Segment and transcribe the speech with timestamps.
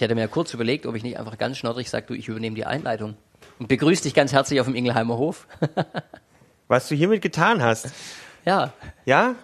[0.00, 2.56] Ich hätte mir kurz überlegt, ob ich nicht einfach ganz schnoddrig sage, du, ich übernehme
[2.56, 3.18] die Einleitung.
[3.58, 5.46] Und begrüße dich ganz herzlich auf dem Ingelheimer Hof.
[6.68, 7.92] Was du hiermit getan hast.
[8.46, 8.72] Ja.
[9.04, 9.34] Ja?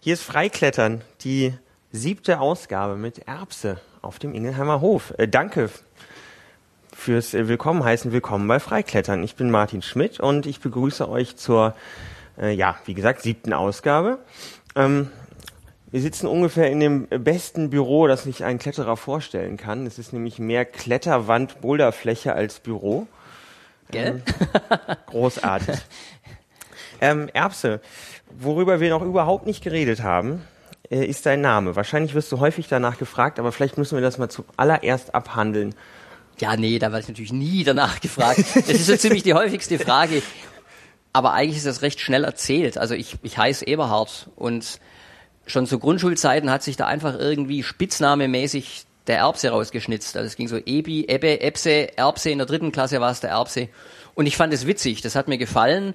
[0.00, 1.54] Hier ist Freiklettern, die
[1.92, 5.14] siebte Ausgabe mit Erbse auf dem Ingelheimer Hof.
[5.16, 5.70] Äh, danke
[6.94, 8.12] fürs äh, Willkommen heißen.
[8.12, 9.24] Willkommen bei Freiklettern.
[9.24, 11.74] Ich bin Martin Schmidt und ich begrüße euch zur,
[12.38, 14.18] äh, ja, wie gesagt, siebten Ausgabe.
[14.76, 15.10] Ähm,
[15.92, 19.86] wir sitzen ungefähr in dem besten Büro, das sich ein Kletterer vorstellen kann.
[19.86, 23.06] Es ist nämlich mehr Kletterwand-Boulderfläche als Büro.
[23.90, 24.22] Gell?
[24.24, 25.76] Ähm, großartig.
[27.02, 27.82] ähm, Erbse,
[28.30, 30.42] worüber wir noch überhaupt nicht geredet haben,
[30.90, 31.76] äh, ist dein Name.
[31.76, 35.74] Wahrscheinlich wirst du häufig danach gefragt, aber vielleicht müssen wir das mal zuallererst abhandeln.
[36.38, 38.38] Ja, nee, da werde ich natürlich nie danach gefragt.
[38.54, 40.22] Das ist so ziemlich die häufigste Frage.
[41.12, 42.78] Aber eigentlich ist das recht schnell erzählt.
[42.78, 44.80] Also ich, ich heiße Eberhard und
[45.46, 50.16] schon zu Grundschulzeiten hat sich da einfach irgendwie spitznamemäßig der Erbse rausgeschnitzt.
[50.16, 53.30] Also es ging so Ebi, Ebbe, Epse, Erbse, in der dritten Klasse war es der
[53.30, 53.68] Erbse.
[54.14, 55.94] Und ich fand es witzig, das hat mir gefallen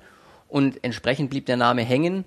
[0.50, 2.26] und entsprechend blieb der Name hängen.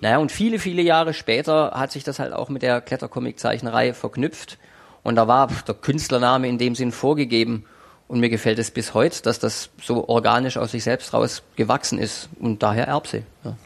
[0.00, 4.58] Naja, und viele, viele Jahre später hat sich das halt auch mit der Klettercomic-Zeichnerei verknüpft.
[5.02, 7.64] Und da war der Künstlername in dem Sinn vorgegeben.
[8.08, 11.98] Und mir gefällt es bis heute, dass das so organisch aus sich selbst raus gewachsen
[11.98, 12.28] ist.
[12.40, 13.22] Und daher Erbse.
[13.44, 13.56] Ja.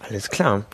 [0.00, 0.64] Alles klar.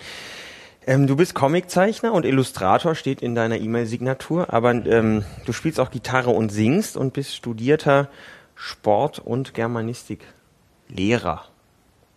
[0.86, 5.90] Ähm, du bist Comiczeichner und Illustrator, steht in deiner E-Mail-Signatur, aber ähm, du spielst auch
[5.90, 8.08] Gitarre und singst und bist studierter
[8.54, 11.44] Sport- und Germanistik-Lehrer.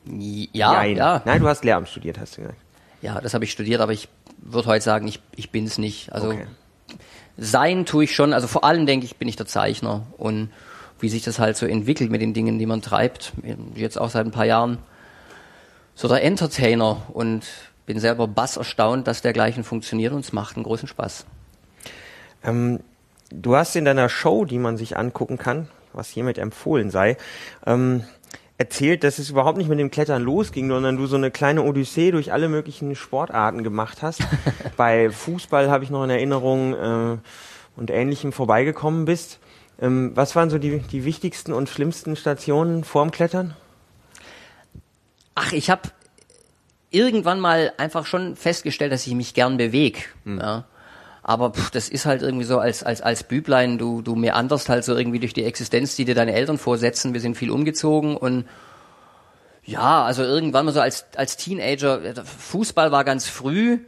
[0.06, 0.98] Ja, Nein.
[0.98, 1.22] ja.
[1.26, 2.60] Nein, du hast Lehramt studiert, hast du gesagt.
[3.02, 6.12] Ja, das habe ich studiert, aber ich würde heute sagen, ich, ich bin es nicht.
[6.14, 6.46] Also okay.
[7.38, 10.50] sein tue ich schon, also vor allem denke ich, bin ich der Zeichner und
[11.00, 13.34] wie sich das halt so entwickelt mit den Dingen, die man treibt,
[13.76, 14.78] jetzt auch seit ein paar Jahren,
[15.96, 17.46] so der Entertainer und
[17.86, 21.26] bin selber bass erstaunt, dass dergleichen funktioniert und es macht einen großen Spaß.
[22.44, 22.80] Ähm,
[23.30, 27.18] du hast in deiner Show, die man sich angucken kann, was hiermit empfohlen sei,
[27.66, 28.04] ähm,
[28.58, 32.12] erzählt, dass es überhaupt nicht mit dem Klettern losging, sondern du so eine kleine Odyssee
[32.12, 34.22] durch alle möglichen Sportarten gemacht hast.
[34.78, 37.18] Bei Fußball habe ich noch in Erinnerung äh,
[37.76, 39.40] und Ähnlichem vorbeigekommen bist.
[39.82, 43.56] Ähm, was waren so die, die wichtigsten und schlimmsten Stationen vorm Klettern?
[45.36, 45.90] Ach, ich habe
[46.94, 50.00] irgendwann mal einfach schon festgestellt, dass ich mich gern bewege.
[50.24, 50.40] Mhm.
[50.40, 50.66] Ja.
[51.24, 54.84] Aber pff, das ist halt irgendwie so als, als, als Büblein, du, du meanderst halt
[54.84, 57.14] so irgendwie durch die Existenz, die dir deine Eltern vorsetzen.
[57.14, 58.46] Wir sind viel umgezogen und
[59.66, 63.80] ja, also irgendwann mal so als, als Teenager, Fußball war ganz früh,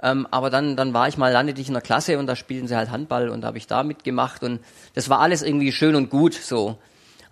[0.00, 2.68] ähm, aber dann, dann war ich mal landete ich in der Klasse und da spielten
[2.68, 4.60] sie halt Handball und da habe ich da mitgemacht und
[4.94, 6.78] das war alles irgendwie schön und gut so.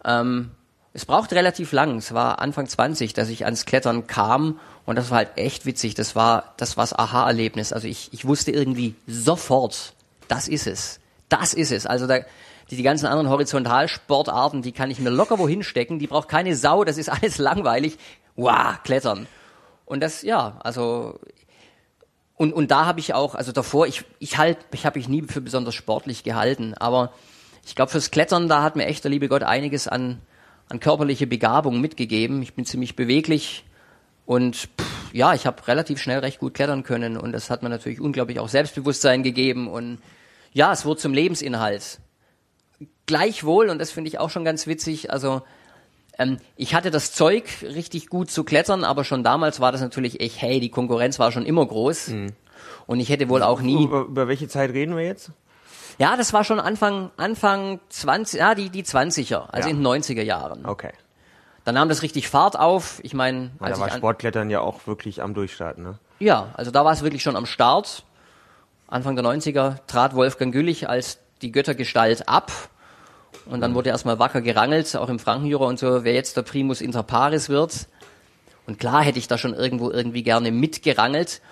[0.05, 0.51] Ähm,
[0.95, 1.97] es braucht relativ lang.
[1.97, 5.95] Es war Anfang 20, dass ich ans Klettern kam und das war halt echt witzig.
[5.95, 7.73] Das war das war's Aha-Erlebnis.
[7.73, 9.95] Also ich, ich wusste irgendwie sofort,
[10.29, 11.01] das ist es.
[11.29, 11.87] Das ist es.
[11.87, 12.21] Also da,
[12.71, 15.99] die, die ganzen anderen Horizontalsportarten, die kann ich mir locker wohin stecken.
[15.99, 16.85] Die braucht keine Sau.
[16.85, 17.97] Das ist alles langweilig.
[18.37, 19.27] Wow, Klettern.
[19.87, 21.19] Und das, ja, also
[22.37, 25.23] und, und da habe ich auch, also davor, ich, ich halt, ich habe mich nie
[25.23, 27.13] für besonders sportlich gehalten, aber
[27.65, 30.21] ich glaube fürs Klettern, da hat mir echt der liebe Gott einiges an
[30.73, 32.41] an körperliche Begabung mitgegeben.
[32.41, 33.65] Ich bin ziemlich beweglich
[34.25, 37.69] und pff, ja, ich habe relativ schnell recht gut klettern können und das hat mir
[37.69, 39.99] natürlich unglaublich auch Selbstbewusstsein gegeben und
[40.55, 41.99] ja, es wurde zum Lebensinhalt.
[43.05, 45.43] Gleichwohl, und das finde ich auch schon ganz witzig, also
[46.19, 50.21] ähm, ich hatte das Zeug, richtig gut zu klettern, aber schon damals war das natürlich
[50.23, 52.09] echt, hey, die Konkurrenz war schon immer groß.
[52.09, 52.33] Mhm.
[52.87, 53.85] Und ich hätte wohl auch nie.
[53.85, 55.33] Über, über welche Zeit reden wir jetzt?
[56.03, 59.73] Ja, das war schon Anfang, Anfang 20, ja, die, die 20er, also ja.
[59.73, 60.67] in den 90er Jahren.
[60.67, 60.91] Okay.
[61.65, 62.99] Dann nahm das richtig Fahrt auf.
[63.05, 65.99] Ich meine, da war Sportklettern ja auch wirklich am Durchstarten, ne?
[66.19, 68.03] Ja, also da war es wirklich schon am Start.
[68.89, 72.51] Anfang der 90er trat Wolfgang Güllich als die Göttergestalt ab.
[73.47, 73.77] Und dann mhm.
[73.77, 77.49] wurde erstmal wacker gerangelt, auch im Frankenjura und so, wer jetzt der Primus inter pares
[77.49, 77.87] wird.
[78.67, 81.43] Und klar hätte ich da schon irgendwo irgendwie gerne mitgerangelt.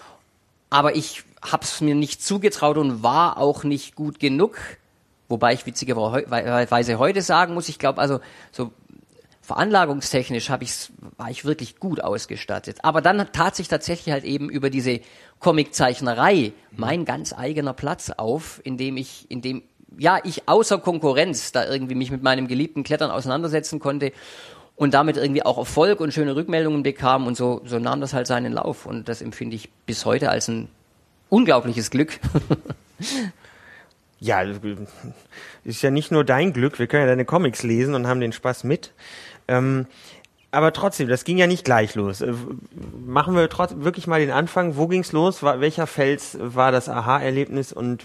[0.70, 4.58] Aber ich hab's mir nicht zugetraut und war auch nicht gut genug.
[5.28, 8.20] Wobei ich witzigerweise heute sagen muss, ich glaube, also
[8.50, 8.72] so
[9.42, 12.78] veranlagungstechnisch hab ich's, war ich wirklich gut ausgestattet.
[12.82, 15.00] Aber dann tat sich tatsächlich halt eben über diese
[15.38, 19.62] Comiczeichnerei mein ganz eigener Platz auf, in dem ich, in dem
[19.98, 24.12] ja ich außer Konkurrenz da irgendwie mich mit meinem geliebten Klettern auseinandersetzen konnte
[24.76, 28.26] und damit irgendwie auch Erfolg und schöne Rückmeldungen bekam und so, so nahm das halt
[28.26, 30.68] seinen Lauf und das empfinde ich bis heute als ein
[31.30, 32.20] unglaubliches Glück.
[34.20, 34.42] ja,
[35.64, 38.32] ist ja nicht nur dein Glück, wir können ja deine Comics lesen und haben den
[38.32, 38.92] Spaß mit.
[39.48, 39.86] Ähm,
[40.52, 42.20] aber trotzdem, das ging ja nicht gleich los.
[42.20, 42.34] Äh,
[43.06, 44.76] machen wir trotzdem wirklich mal den Anfang.
[44.76, 45.42] Wo ging's los?
[45.42, 48.04] Welcher Fels war das Aha-Erlebnis und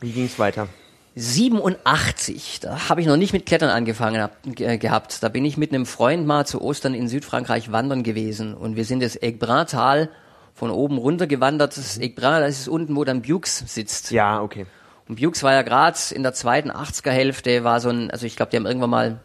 [0.00, 0.68] wie ging's weiter?
[1.14, 5.22] 87, da habe ich noch nicht mit Klettern angefangen hab, ge gehabt.
[5.22, 8.86] Da bin ich mit einem Freund mal zu Ostern in Südfrankreich wandern gewesen und wir
[8.86, 10.08] sind das Aigbrin-Tal
[10.54, 11.76] von oben runter gewandert.
[11.76, 14.10] Das Aigbrin, das ist unten, wo dann Bukes sitzt.
[14.10, 14.66] Ja, okay.
[15.08, 18.36] Und Bukes war ja gerade in der zweiten 80er Hälfte, war so ein, also ich
[18.36, 19.20] glaube, die haben irgendwann mal,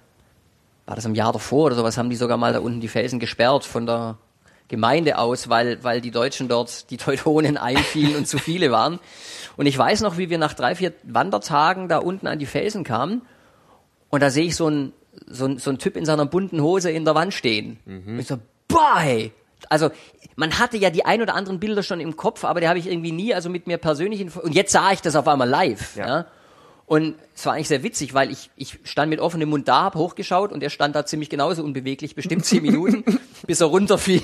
[0.86, 3.20] war das im Jahr davor oder sowas, haben die sogar mal da unten die Felsen
[3.20, 4.18] gesperrt von der
[4.68, 9.00] Gemeinde aus, weil, weil die Deutschen dort, die Teutonen einfielen und zu viele waren.
[9.56, 12.84] Und ich weiß noch, wie wir nach drei, vier Wandertagen da unten an die Felsen
[12.84, 13.22] kamen
[14.10, 14.94] und da sehe ich so ein,
[15.26, 17.80] so ein, so ein Typ in seiner bunten Hose in der Wand stehen.
[17.86, 18.14] Mhm.
[18.14, 18.38] Und ich so,
[18.68, 19.32] boah, hey.
[19.70, 19.90] Also
[20.36, 22.88] man hatte ja die ein oder anderen Bilder schon im Kopf, aber die habe ich
[22.88, 25.96] irgendwie nie, also mit mir persönlich, und jetzt sah ich das auf einmal live.
[25.96, 26.08] Ja.
[26.08, 26.26] ja.
[26.86, 29.96] Und es war eigentlich sehr witzig, weil ich, ich stand mit offenem Mund da, hab
[29.96, 33.04] hochgeschaut und er stand da ziemlich genauso unbeweglich, bestimmt zehn Minuten,
[33.46, 34.22] bis er runterfiel.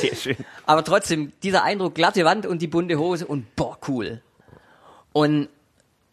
[0.00, 0.36] Sehr schön.
[0.64, 4.22] Aber trotzdem, dieser Eindruck, glatte Wand und die bunte Hose und boah, cool.
[5.12, 5.48] Und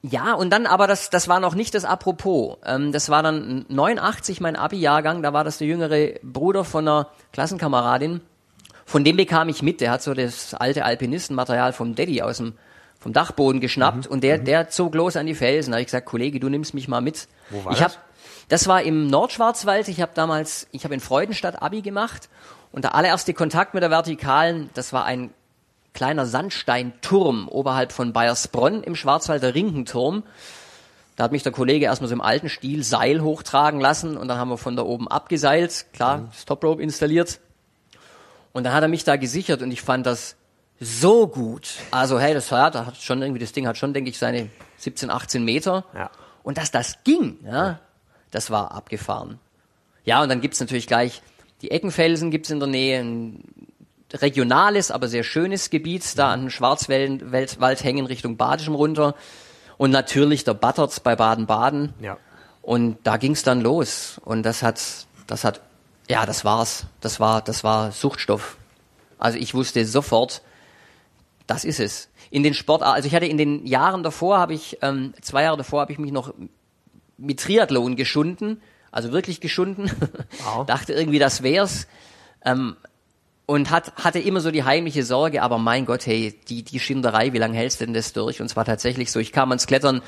[0.06, 2.58] ja, und dann aber, das, das war noch nicht das Apropos.
[2.66, 7.08] Ähm, das war dann 89, mein Abi-Jahrgang, da war das der jüngere Bruder von einer
[7.32, 8.20] Klassenkameradin.
[8.86, 12.54] Von dem bekam ich mit, der hat so das alte Alpinistenmaterial vom Daddy aus dem
[13.00, 14.12] vom Dachboden geschnappt mhm.
[14.12, 14.46] und der, mhm.
[14.46, 15.72] der zog los an die Felsen.
[15.72, 17.28] Da habe ich gesagt, Kollege, du nimmst mich mal mit.
[17.50, 17.96] Wo war ich das?
[17.96, 18.04] Hab,
[18.48, 19.90] das war im Nordschwarzwald.
[19.90, 22.30] Ich habe damals, ich habe in Freudenstadt Abi gemacht
[22.72, 25.32] und der allererste Kontakt mit der Vertikalen, das war ein
[25.94, 30.24] kleiner Sandsteinturm oberhalb von Bayersbronn im Schwarzwalder Rinkenturm.
[31.16, 34.38] Da hat mich der Kollege erstmal so im alten Stil Seil hochtragen lassen und dann
[34.38, 36.30] haben wir von da oben abgeseilt, klar, mhm.
[36.36, 37.40] Stoprope installiert.
[38.52, 40.36] Und dann hat er mich da gesichert und ich fand das
[40.80, 41.70] so gut.
[41.92, 44.50] Also hey, das ja, da hat schon irgendwie das Ding hat schon, denke ich, seine
[44.78, 45.86] 17, 18 Meter.
[45.94, 46.10] Ja.
[46.42, 47.80] Und dass das ging, ja,
[48.32, 49.40] das war abgefahren.
[50.06, 51.22] Ja, und dann gibt's natürlich gleich
[51.64, 53.44] die Eckenfelsen gibt's in der Nähe, ein
[54.14, 59.16] regionales, aber sehr schönes Gebiet, da an den Schwarzwald hängen Richtung Badischem runter.
[59.78, 61.94] Und natürlich der Butterts bei Baden-Baden.
[62.00, 62.18] Ja.
[62.62, 64.22] Und da ging's dann los.
[64.24, 64.82] Und das hat,
[65.28, 65.62] das hat,
[66.08, 66.86] ja, das war's.
[67.02, 68.58] Das war, das war Suchtstoff.
[69.18, 70.42] Also ich wusste sofort,
[71.48, 72.10] das ist es.
[72.30, 75.58] In den Sport, also ich hatte in den Jahren davor, habe ich ähm, zwei Jahre
[75.58, 76.34] davor, habe ich mich noch
[77.18, 78.62] mit Triathlon geschunden,
[78.92, 79.92] also wirklich geschunden.
[80.44, 80.66] Wow.
[80.68, 81.88] Dachte irgendwie, das wär's.
[82.46, 82.76] Ähm,
[83.46, 87.34] und hat, hatte immer so die heimliche Sorge, aber mein Gott, hey, die, die Schinderei,
[87.34, 88.42] wie lange hältst du denn das durch?
[88.42, 90.02] Und zwar tatsächlich so, ich kam ans Klettern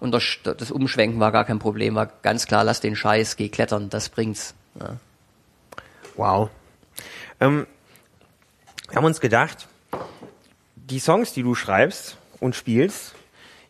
[0.00, 3.48] und das, das Umschwenken war gar kein Problem, war ganz klar, lass den Scheiß, geh
[3.48, 4.54] klettern, das bringt's.
[4.78, 4.96] Ja.
[6.16, 6.50] Wow.
[7.40, 7.66] Ähm,
[8.88, 9.66] wir haben uns gedacht,
[10.76, 13.14] die Songs, die du schreibst und spielst,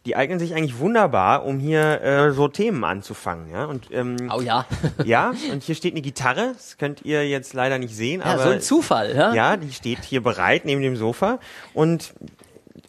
[0.06, 3.50] die eignen sich eigentlich wunderbar, um hier äh, so Themen anzufangen.
[3.50, 3.64] Ja?
[3.64, 4.66] Und, ähm, oh ja.
[5.04, 8.42] ja, und hier steht eine Gitarre, das könnt ihr jetzt leider nicht sehen, ja, aber.
[8.42, 9.32] So ein Zufall, ja?
[9.32, 11.38] Ja, die steht hier bereit neben dem Sofa.
[11.72, 12.12] Und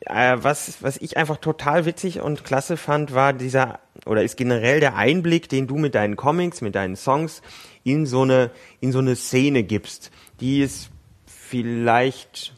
[0.01, 4.81] äh, was, was ich einfach total witzig und klasse fand, war dieser, oder ist generell
[4.81, 7.41] der Einblick, den du mit deinen Comics, mit deinen Songs
[7.83, 8.51] in so eine,
[8.81, 10.89] in so eine Szene gibst, die es
[11.25, 12.53] vielleicht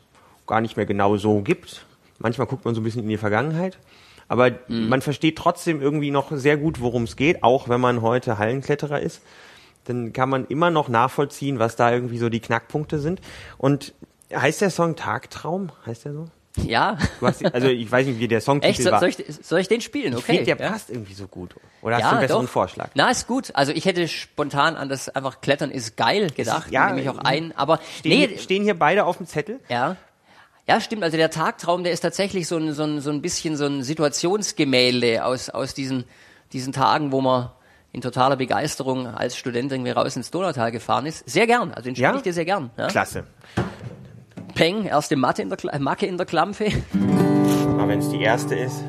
[0.47, 1.85] gar nicht mehr genau so gibt.
[2.17, 3.77] Manchmal guckt man so ein bisschen in die Vergangenheit.
[4.27, 4.89] Aber mhm.
[4.89, 8.99] man versteht trotzdem irgendwie noch sehr gut, worum es geht, auch wenn man heute Hallenkletterer
[8.99, 9.21] ist.
[9.85, 13.21] Dann kann man immer noch nachvollziehen, was da irgendwie so die Knackpunkte sind.
[13.57, 13.93] Und
[14.33, 15.71] heißt der Song Tagtraum?
[15.85, 16.27] Heißt der so?
[16.65, 16.97] Ja.
[17.21, 18.81] Hast, also ich weiß nicht, wie der Song Echt?
[18.81, 18.99] So, war.
[18.99, 20.13] Soll ich, soll ich den spielen?
[20.13, 20.19] Okay.
[20.19, 20.71] Ich finde, der ja.
[20.71, 21.55] passt irgendwie so gut.
[21.81, 22.51] Oder hast ja, du einen besseren doch.
[22.51, 22.89] Vorschlag?
[22.95, 23.51] Na, ist gut.
[23.53, 26.65] Also ich hätte spontan an das einfach Klettern ist geil gedacht.
[26.65, 27.55] Ist, ja, nehme ich auch ein.
[27.55, 29.59] Aber stehen, nee, stehen hier beide auf dem Zettel?
[29.69, 29.97] Ja.
[30.67, 31.03] Ja, stimmt.
[31.03, 33.83] Also der Tagtraum, der ist tatsächlich so ein, so ein, so ein bisschen so ein
[33.83, 36.03] Situationsgemälde aus, aus diesen,
[36.51, 37.51] diesen Tagen, wo man
[37.93, 41.27] in totaler Begeisterung als Student irgendwie raus ins Donautal gefahren ist.
[41.29, 41.71] Sehr gern.
[41.71, 42.15] Also den spiele ja?
[42.17, 42.69] ich dir sehr gern.
[42.77, 42.87] Ja?
[42.87, 43.23] Klasse.
[44.55, 46.65] Peng, erste Matte in der, Macke in der Klampfe.
[47.77, 48.83] Aber wenn es die erste ist.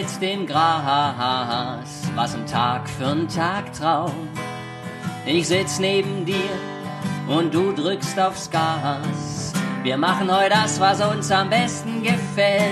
[0.00, 1.84] Blätzt im Gras.
[2.14, 4.28] Was ein Tag für'n Tagtraum.
[5.26, 6.50] Ich sitz neben dir
[7.28, 9.52] und du drückst aufs Gas.
[9.82, 12.70] Wir machen heute das, was uns am besten gefällt.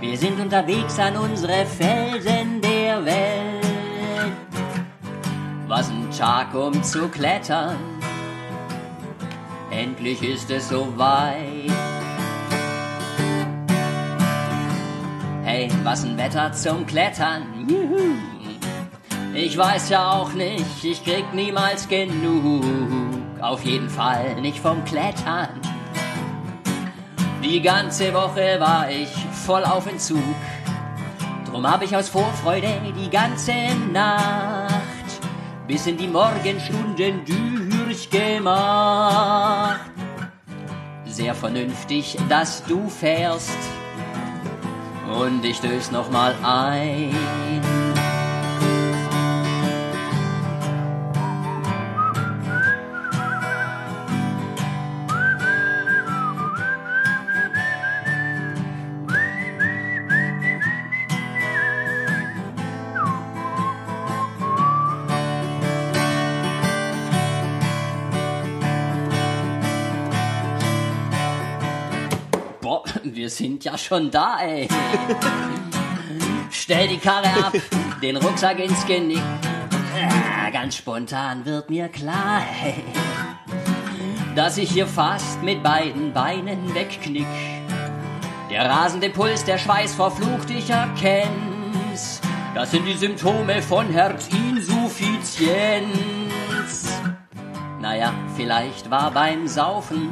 [0.00, 3.66] Wir sind unterwegs an unsere Felsen der Welt.
[5.68, 7.76] Was ein Tag um zu klettern,
[9.70, 11.99] endlich ist es soweit.
[15.60, 18.14] Hey, was ein Wetter zum Klettern, juhu.
[19.34, 22.64] Ich weiß ja auch nicht, ich krieg niemals genug.
[23.42, 25.50] Auf jeden Fall nicht vom Klettern.
[27.44, 29.10] Die ganze Woche war ich
[29.44, 30.24] voll auf Entzug.
[31.50, 33.52] Drum hab ich aus Vorfreude die ganze
[33.92, 34.70] Nacht
[35.68, 37.20] bis in die Morgenstunden
[37.68, 39.90] durchgemacht.
[41.04, 43.58] Sehr vernünftig, dass du fährst
[45.10, 47.69] und ich dös noch mal ein.
[73.70, 74.68] Ja schon da, ey.
[76.50, 77.52] Stell die Karre ab,
[78.02, 79.22] den Rucksack ins Genick.
[80.02, 82.82] Ah, ganz spontan wird mir klar, ey,
[84.34, 87.26] dass ich hier fast mit beiden Beinen wegknick.
[88.50, 92.20] Der rasende Puls, der Schweiß verflucht, ich erkenn's.
[92.54, 96.88] Das sind die Symptome von Herzinsuffizienz.
[97.80, 100.10] Naja, vielleicht war beim Saufen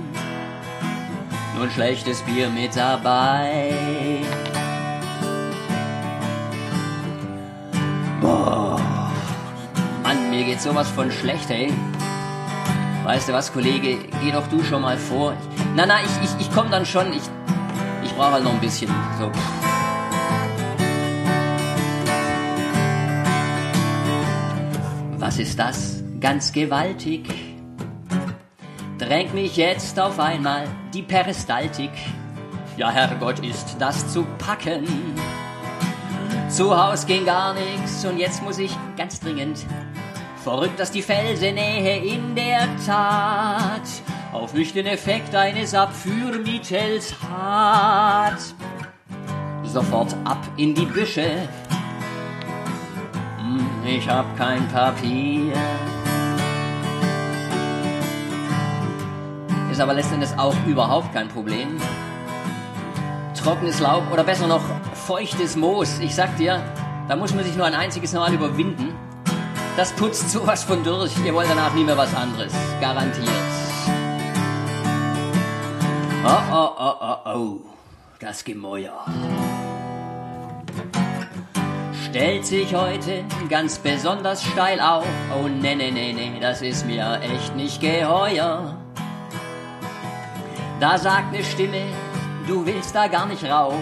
[1.62, 3.72] ein schlechtes Bier mit dabei.
[8.20, 8.80] Boah,
[10.02, 11.72] Mann, mir geht sowas von schlecht, ey.
[13.04, 15.34] Weißt du was, Kollege, geh doch du schon mal vor.
[15.74, 17.12] Na, na, ich, ich, ich komm dann schon.
[17.12, 17.22] Ich,
[18.04, 18.90] ich brauche halt noch ein bisschen.
[19.18, 19.32] So.
[25.18, 26.02] Was ist das?
[26.20, 27.47] Ganz gewaltig
[28.98, 31.90] drängt mich jetzt auf einmal die Peristaltik.
[32.76, 34.86] Ja, Herrgott, ist das zu packen.
[36.48, 39.64] Zu Haus ging gar nix und jetzt muss ich ganz dringend.
[40.42, 43.82] Verrückt, dass die Felsenähe in der Tat
[44.32, 48.38] auf mich den Effekt eines Abführmittels hat.
[49.64, 51.48] Sofort ab in die Büsche.
[53.38, 55.52] Hm, Ich hab kein Papier.
[59.78, 61.76] Ist aber letzten Endes auch überhaupt kein Problem.
[63.40, 64.62] Trockenes Laub oder besser noch
[65.06, 66.00] feuchtes Moos.
[66.00, 66.60] Ich sag dir,
[67.06, 68.92] da muss man sich nur ein einziges Mal überwinden.
[69.76, 71.12] Das putzt sowas von durch.
[71.24, 72.52] Ihr wollt danach nie mehr was anderes.
[72.80, 73.28] Garantiert.
[76.24, 77.60] Oh, oh, oh, oh, oh.
[78.18, 79.04] Das Gemäuer.
[82.08, 85.06] Stellt sich heute ganz besonders steil auf.
[85.40, 88.76] Oh, ne, ne, ne, ne, das ist mir echt nicht geheuer.
[90.80, 91.86] Da sagt ne Stimme,
[92.46, 93.74] du willst da gar nicht rauf.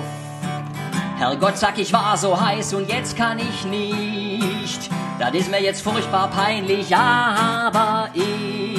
[1.19, 4.91] Herrgott, sag ich war so heiß und jetzt kann ich nicht.
[5.19, 8.79] Das ist mir jetzt furchtbar peinlich, aber ich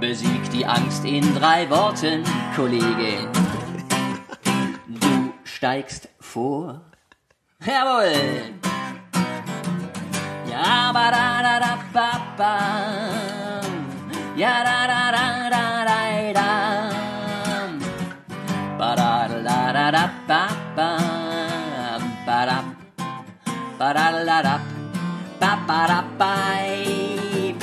[0.00, 2.24] besieg die Angst in drei Worten,
[2.56, 3.28] Kollege.
[4.88, 6.80] Du steigst vor.
[7.64, 8.12] Jawohl.
[10.50, 13.51] Ja, ba da da da ba ba.
[14.34, 16.48] Ja da da da da da da.
[18.78, 20.88] Ba da da da da ba ba.
[22.26, 22.58] Ba da.
[23.78, 24.60] Ba da da da.
[25.40, 27.54] Ba ba da bye.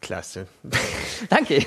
[0.00, 0.46] Klasse.
[1.28, 1.66] Danke.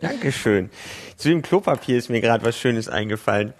[0.00, 0.70] Dankeschön.
[1.16, 3.52] Zu dem Klopapier ist mir gerade was Schönes eingefallen.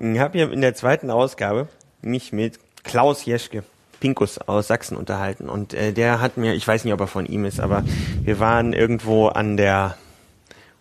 [0.00, 1.68] Ich habe hier in der zweiten Ausgabe
[2.00, 3.62] mich mit Klaus Jeschke,
[4.02, 5.48] Pinkus aus Sachsen unterhalten.
[5.48, 7.84] Und äh, der hat mir, ich weiß nicht, ob er von ihm ist, aber
[8.24, 9.96] wir waren irgendwo an der,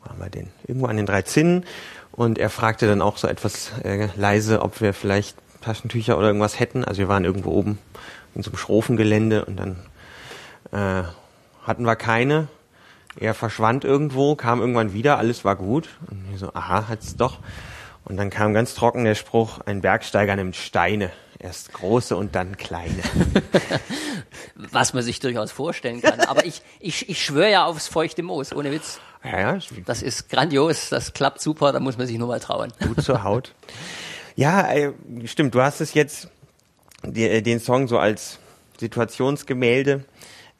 [0.01, 0.47] wo haben wir denn?
[0.65, 1.63] Irgendwo an den drei Zinnen.
[2.11, 6.59] Und er fragte dann auch so etwas äh, leise, ob wir vielleicht Taschentücher oder irgendwas
[6.59, 6.83] hätten.
[6.83, 7.77] Also wir waren irgendwo oben
[8.33, 9.75] in so einem Schrofengelände und dann
[10.71, 11.05] äh,
[11.61, 12.47] hatten wir keine.
[13.17, 15.89] Er verschwand irgendwo, kam irgendwann wieder, alles war gut.
[16.09, 17.37] Und wir so, aha, hat's doch.
[18.03, 21.11] Und dann kam ganz trocken der Spruch, ein Bergsteiger nimmt Steine.
[21.43, 23.01] Erst große und dann kleine.
[24.55, 26.19] Was man sich durchaus vorstellen kann.
[26.21, 28.99] Aber ich, ich, ich schwöre ja aufs feuchte Moos, ohne Witz.
[29.23, 32.71] Ja, ja, Das ist grandios, das klappt super, da muss man sich nur mal trauen.
[32.85, 33.53] gut zur Haut.
[34.35, 34.93] Ja, äh,
[35.25, 36.29] stimmt, du hast es jetzt,
[37.03, 38.37] die, äh, den Song so als
[38.79, 40.03] Situationsgemälde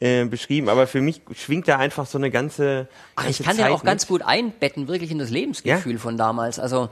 [0.00, 3.56] äh, beschrieben, aber für mich schwingt da einfach so eine ganze, Ach, ganze ich kann
[3.56, 4.08] ja Zeit auch ganz mit.
[4.08, 6.58] gut einbetten, wirklich in das Lebensgefühl von damals.
[6.58, 6.88] Also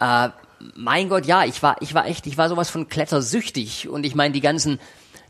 [0.00, 0.28] Äh,
[0.74, 3.88] mein Gott, ja, ich war, ich war echt, ich war sowas von klettersüchtig.
[3.88, 4.78] Und ich meine, die ganzen,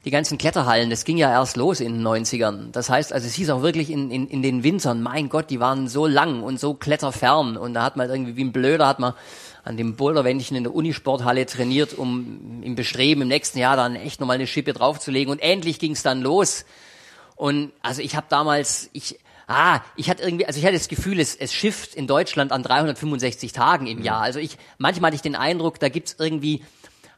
[0.04, 2.70] die ganzen Kletterhallen, das ging ja erst los in den 90ern.
[2.72, 5.60] Das heißt, also es hieß auch wirklich in, in, in den Wintern, mein Gott, die
[5.60, 7.56] waren so lang und so kletterfern.
[7.56, 9.14] Und da hat man irgendwie wie ein Blöder, hat man
[9.64, 14.20] an dem Boulderwändchen in der Unisporthalle trainiert, um im Bestreben im nächsten Jahr dann echt
[14.20, 15.30] nochmal eine Schippe draufzulegen.
[15.30, 16.64] Und endlich ging es dann los.
[17.36, 19.18] Und also ich habe damals, ich,
[19.48, 22.62] ah, ich hatte irgendwie, also ich hatte das Gefühl, es, es schifft in Deutschland an
[22.62, 24.20] 365 Tagen im Jahr.
[24.20, 26.62] Also ich, manchmal hatte ich den Eindruck, da gibt's irgendwie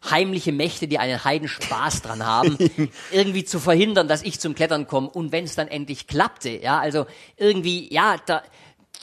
[0.08, 2.56] heimliche Mächte, die einen Heidenspaß dran haben,
[3.12, 5.10] irgendwie zu verhindern, dass ich zum Klettern komme.
[5.10, 7.06] Und wenn es dann endlich klappte, ja, also
[7.36, 8.42] irgendwie, ja, da,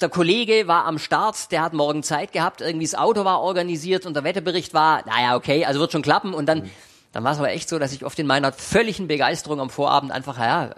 [0.01, 4.05] der Kollege war am Start, der hat morgen Zeit gehabt, irgendwie das Auto war organisiert
[4.05, 6.34] und der Wetterbericht war, naja, okay, also wird schon klappen.
[6.34, 6.69] Und dann,
[7.12, 10.12] dann war es aber echt so, dass ich oft in meiner völligen Begeisterung am Vorabend
[10.12, 10.74] einfach, ja,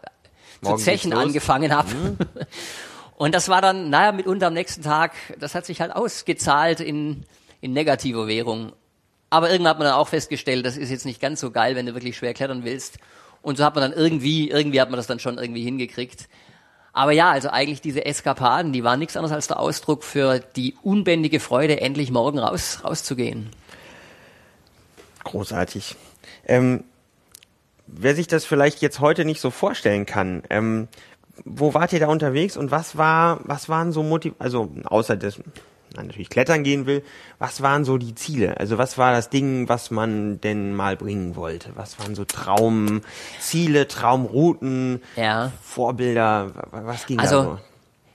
[0.63, 1.94] zu zechen angefangen habe.
[1.94, 2.18] Mhm.
[3.18, 7.25] Und das war dann, naja, mitunter am nächsten Tag, das hat sich halt ausgezahlt in,
[7.60, 8.72] in negativer Währung.
[9.30, 11.86] Aber irgendwann hat man dann auch festgestellt, das ist jetzt nicht ganz so geil, wenn
[11.86, 12.98] du wirklich schwer klettern willst.
[13.42, 16.30] Und so hat man dann irgendwie, irgendwie hat man das dann schon irgendwie hingekriegt.
[16.94, 20.75] Aber ja, also eigentlich diese Eskapaden, die waren nichts anderes als der Ausdruck für die
[20.82, 23.50] unbändige Freude, endlich morgen raus, rauszugehen.
[25.24, 25.96] Großartig.
[26.48, 26.84] Ähm,
[27.91, 30.88] wer sich das vielleicht jetzt heute nicht so vorstellen kann, ähm,
[31.46, 35.39] wo wart ihr da unterwegs und was war, was waren so Motiv, also außer des,
[35.96, 37.03] man natürlich klettern gehen will,
[37.39, 38.58] was waren so die Ziele?
[38.58, 41.72] Also was war das Ding, was man denn mal bringen wollte?
[41.75, 45.51] Was waren so Traumziele, Traumrouten, ja.
[45.62, 46.51] Vorbilder?
[46.72, 47.60] Was ging also, da so?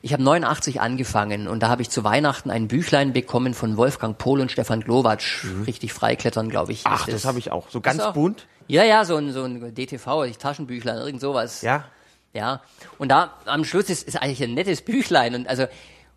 [0.02, 4.18] Ich habe 89 angefangen und da habe ich zu Weihnachten ein Büchlein bekommen von Wolfgang
[4.18, 5.44] Pohl und Stefan Glowacz.
[5.44, 5.62] Mhm.
[5.62, 6.82] Richtig freiklettern, glaube ich.
[6.84, 7.70] Ach, das, das habe ich auch.
[7.70, 8.46] So ganz bunt?
[8.66, 11.62] Ja, ja, so ein, so ein DTV, Taschenbüchlein, irgend sowas.
[11.62, 11.84] Ja.
[12.32, 12.62] Ja.
[12.98, 15.66] Und da am Schluss ist, ist eigentlich ein nettes Büchlein und also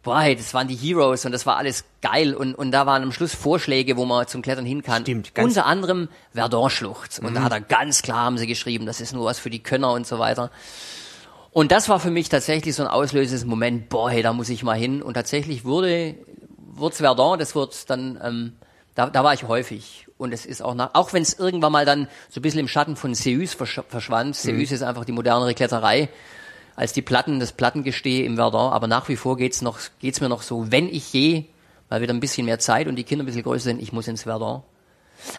[0.08, 3.04] boah, hey, das waren die Heroes und das war alles geil und, und da waren
[3.04, 5.04] am Schluss Vorschläge, wo man zum Klettern hin kann.
[5.04, 7.20] Stimmt, ganz Unter anderem Verdun-Schlucht.
[7.20, 7.36] Und mhm.
[7.36, 9.92] da hat er ganz klar, haben sie geschrieben, das ist nur was für die Könner
[9.92, 10.50] und so weiter.
[11.52, 14.64] Und das war für mich tatsächlich so ein auslösendes Moment, boah, hey, da muss ich
[14.64, 15.02] mal hin.
[15.02, 16.16] Und tatsächlich wurde,
[16.56, 18.54] wurde Verdun, das wird dann, ähm,
[18.96, 20.07] da, da war ich häufig.
[20.18, 22.68] Und es ist auch nach, auch wenn es irgendwann mal dann so ein bisschen im
[22.68, 24.44] Schatten von Seus versch verschwand.
[24.44, 24.60] Mhm.
[24.60, 26.10] Seus ist einfach die modernere Kletterei
[26.76, 28.72] als die Platten, das Plattengestehe im Verdun.
[28.72, 31.46] Aber nach wie vor geht's noch, geht's mir noch so, wenn ich je,
[31.90, 34.08] mal wieder ein bisschen mehr Zeit und die Kinder ein bisschen größer sind, ich muss
[34.08, 34.62] ins Verdun.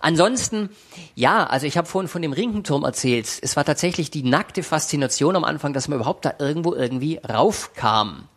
[0.01, 0.71] Ansonsten,
[1.15, 3.29] ja, also ich habe vorhin von dem Rinkenturm erzählt.
[3.41, 8.29] Es war tatsächlich die nackte Faszination am Anfang, dass man überhaupt da irgendwo irgendwie raufkam.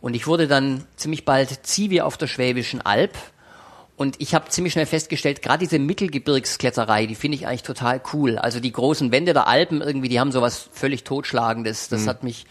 [0.00, 3.16] Und ich wurde dann ziemlich bald Zivi auf der Schwäbischen Alb.
[4.00, 8.38] Und ich habe ziemlich schnell festgestellt, gerade diese Mittelgebirgskletterei, die finde ich eigentlich total cool.
[8.38, 11.90] Also die großen Wände der Alpen irgendwie, die haben sowas völlig Totschlagendes.
[11.90, 12.08] Das mhm.
[12.08, 12.46] hat mich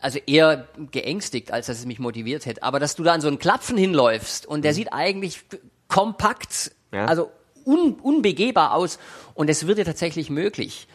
[0.00, 2.64] also eher geängstigt, als dass es mich motiviert hätte.
[2.64, 4.74] Aber dass du da an so einen Klapfen hinläufst und der mhm.
[4.74, 5.44] sieht eigentlich
[5.86, 7.04] kompakt, ja.
[7.04, 7.30] also
[7.64, 8.98] un, unbegehbar aus
[9.34, 10.88] und es wird dir tatsächlich möglich.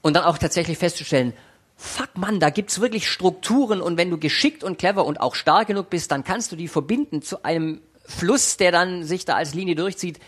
[0.00, 1.34] Und dann auch tatsächlich festzustellen,
[1.76, 5.66] fuck Mann, da gibt's wirklich Strukturen und wenn du geschickt und clever und auch stark
[5.66, 9.54] genug bist, dann kannst du die verbinden zu einem Fluss, der dann sich da als
[9.54, 10.18] Linie durchzieht.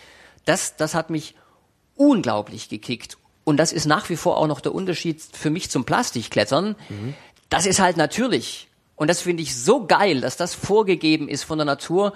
[0.45, 1.35] Das, das hat mich
[1.97, 3.19] unglaublich gekickt.
[3.45, 6.77] Und das ist nach wie vor auch noch der Unterschied für mich zum Plastikklettern.
[6.89, 7.15] Mhm.
[7.51, 8.69] Das ist halt natürlich.
[8.97, 12.15] Und das finde ich so geil, dass das vorgegeben ist von der Natur.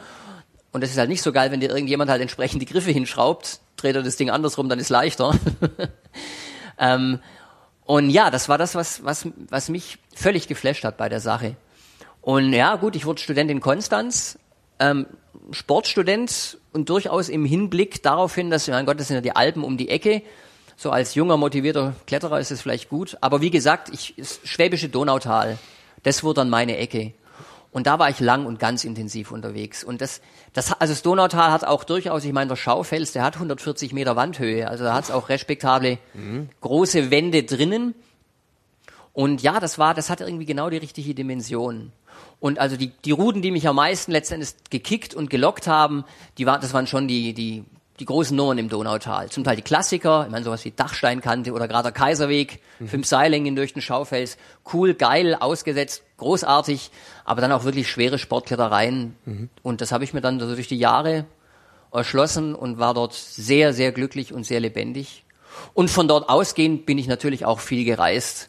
[0.73, 3.61] Und das ist halt nicht so geil, wenn dir irgendjemand halt entsprechend die Griffe hinschraubt,
[3.77, 5.35] dreht er das Ding andersrum, dann ist leichter.
[6.79, 7.21] ähm,
[7.85, 11.57] und ja, das war das, was, was, was mich völlig geflasht hat bei der Sache.
[12.21, 14.39] Und ja, gut, ich wurde Student in Konstanz,
[14.79, 15.07] ähm,
[15.51, 19.65] Sportstudent und durchaus im Hinblick darauf hin, dass, mein Gott, das sind ja die Alpen
[19.65, 20.23] um die Ecke.
[20.77, 23.17] So als junger, motivierter Kletterer ist es vielleicht gut.
[23.21, 25.59] Aber wie gesagt, ich, Schwäbische Donautal,
[26.03, 27.13] das wurde dann meine Ecke.
[27.71, 29.85] Und da war ich lang und ganz intensiv unterwegs.
[29.85, 30.21] Und das,
[30.53, 34.17] das, also das Donautal hat auch durchaus, ich meine, der Schaufels, der hat 140 Meter
[34.17, 34.69] Wandhöhe.
[34.69, 36.49] Also da hat es auch respektable mhm.
[36.61, 37.95] große Wände drinnen.
[39.13, 41.93] Und ja, das war, das hatte irgendwie genau die richtige Dimension.
[42.41, 46.05] Und also die, die Routen, die mich am meisten letztendlich gekickt und gelockt haben,
[46.39, 47.65] die waren, das waren schon die, die,
[47.99, 49.29] die großen Nummern im Donautal.
[49.29, 52.89] Zum Teil die Klassiker, ich meine sowas wie Dachsteinkante oder gerade der Kaiserweg, mhm.
[52.89, 54.39] fünf Seillängen durch den Schaufels.
[54.73, 56.91] Cool, geil, ausgesetzt, großartig,
[57.25, 59.17] aber dann auch wirklich schwere Sportklettereien.
[59.25, 59.49] Mhm.
[59.63, 61.25] Und das habe ich mir dann so durch die Jahre
[61.93, 65.25] erschlossen und war dort sehr, sehr glücklich und sehr lebendig.
[65.75, 68.49] Und von dort ausgehend bin ich natürlich auch viel gereist.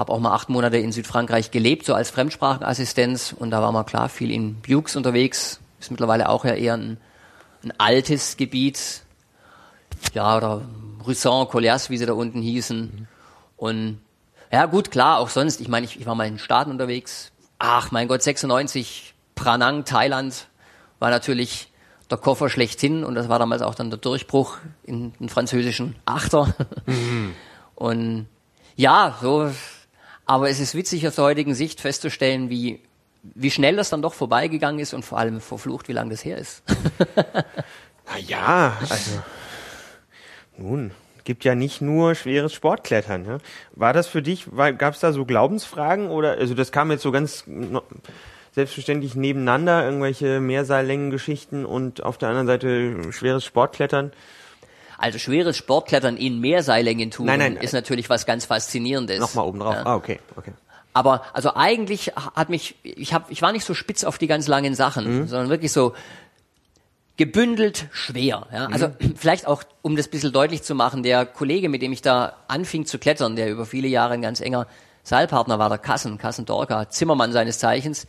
[0.00, 3.32] Habe auch mal acht Monate in Südfrankreich gelebt, so als Fremdsprachenassistenz.
[3.38, 5.60] Und da war mal klar viel in Bux unterwegs.
[5.78, 6.98] Ist mittlerweile auch ja eher ein
[7.62, 9.02] ein altes Gebiet,
[10.14, 10.62] ja, oder
[11.06, 13.08] Russon, Colias, wie sie da unten hießen.
[13.56, 14.00] Und
[14.50, 17.32] ja, gut, klar, auch sonst, ich meine, ich, ich war mal in Staaten unterwegs.
[17.58, 20.48] Ach, mein Gott, 96, Pranang, Thailand,
[20.98, 21.68] war natürlich
[22.10, 26.54] der Koffer schlechthin und das war damals auch dann der Durchbruch in den französischen Achter.
[26.86, 27.34] Mhm.
[27.76, 28.26] Und
[28.76, 29.50] ja, so,
[30.30, 32.78] aber es ist witzig aus der heutigen Sicht festzustellen, wie,
[33.24, 36.38] wie schnell das dann doch vorbeigegangen ist und vor allem verflucht, wie lange das her
[36.38, 36.62] ist.
[37.16, 39.10] Na ja, also,
[40.56, 40.92] nun,
[41.24, 43.24] gibt ja nicht nur schweres Sportklettern.
[43.24, 43.38] Ne?
[43.72, 44.46] War das für dich,
[44.78, 47.44] gab es da so Glaubensfragen oder, also das kam jetzt so ganz
[48.52, 54.12] selbstverständlich nebeneinander, irgendwelche Mehrseillängengeschichten und auf der anderen Seite schweres Sportklettern?
[55.00, 59.18] Also schweres Sportklettern in Mehrseillängen nein, nein, ist natürlich was ganz Faszinierendes.
[59.18, 59.74] Nochmal oben drauf.
[59.74, 59.86] Ja.
[59.86, 60.52] Ah, okay, okay.
[60.92, 64.46] Aber also eigentlich hat mich, ich hab, ich war nicht so spitz auf die ganz
[64.48, 65.26] langen Sachen, mhm.
[65.26, 65.94] sondern wirklich so
[67.16, 68.46] gebündelt schwer.
[68.52, 68.66] Ja?
[68.66, 69.14] Also mhm.
[69.16, 72.86] vielleicht auch, um das bisschen deutlich zu machen, der Kollege, mit dem ich da anfing
[72.86, 74.66] zu klettern, der über viele Jahre ein ganz enger
[75.02, 78.06] Seilpartner war, der Kassen, Kassen Dorka, Zimmermann seines Zeichens.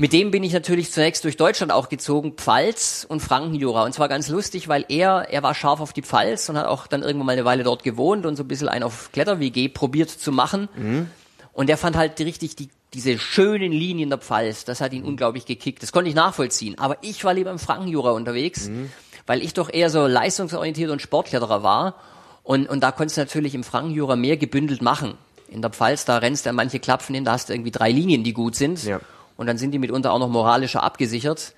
[0.00, 3.84] Mit dem bin ich natürlich zunächst durch Deutschland auch gezogen, Pfalz und Frankenjura.
[3.84, 6.86] Und zwar ganz lustig, weil er, er war scharf auf die Pfalz und hat auch
[6.86, 10.08] dann irgendwann mal eine Weile dort gewohnt und so ein bisschen ein auf Kletter-WG probiert
[10.08, 10.68] zu machen.
[10.76, 11.10] Mhm.
[11.52, 14.64] Und er fand halt richtig die, diese schönen Linien der Pfalz.
[14.64, 15.08] Das hat ihn mhm.
[15.08, 15.82] unglaublich gekickt.
[15.82, 16.78] Das konnte ich nachvollziehen.
[16.78, 18.92] Aber ich war lieber im Frankenjura unterwegs, mhm.
[19.26, 21.96] weil ich doch eher so leistungsorientiert und Sportkletterer war.
[22.44, 25.14] Und, und da konntest du natürlich im Frankenjura mehr gebündelt machen.
[25.48, 27.90] In der Pfalz, da rennst du an manche Klapfen hin, da hast du irgendwie drei
[27.90, 28.84] Linien, die gut sind.
[28.84, 29.00] Ja.
[29.38, 31.54] Und dann sind die mitunter auch noch moralischer abgesichert.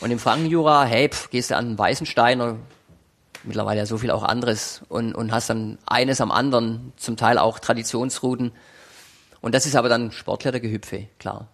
[0.00, 2.56] Und im Frankenjura, hey, pf, gehst du an den Weißenstein oder
[3.44, 7.38] mittlerweile ja so viel auch anderes und, und hast dann eines am anderen, zum Teil
[7.38, 8.50] auch Traditionsrouten.
[9.40, 11.46] Und das ist aber dann Sportklettergehüpfe, klar.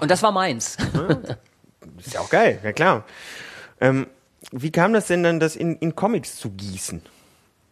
[0.00, 0.76] Und das war meins.
[0.92, 1.08] Ja,
[1.98, 3.04] ist ja auch geil, ja klar.
[3.80, 4.08] Ähm,
[4.50, 7.02] wie kam das denn dann, das in, in Comics zu gießen?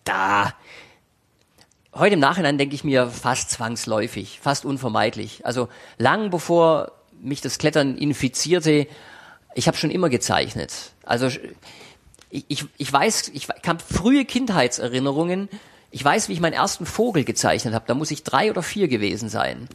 [0.04, 0.54] Da.
[1.92, 5.44] Heute im Nachhinein denke ich mir fast zwangsläufig, fast unvermeidlich.
[5.44, 8.86] Also lang bevor mich das Klettern infizierte,
[9.54, 10.72] ich habe schon immer gezeichnet.
[11.04, 11.28] Also
[12.30, 15.48] ich, ich, ich weiß, ich kann frühe Kindheitserinnerungen,
[15.90, 17.84] ich weiß, wie ich meinen ersten Vogel gezeichnet habe.
[17.86, 19.68] Da muss ich drei oder vier gewesen sein.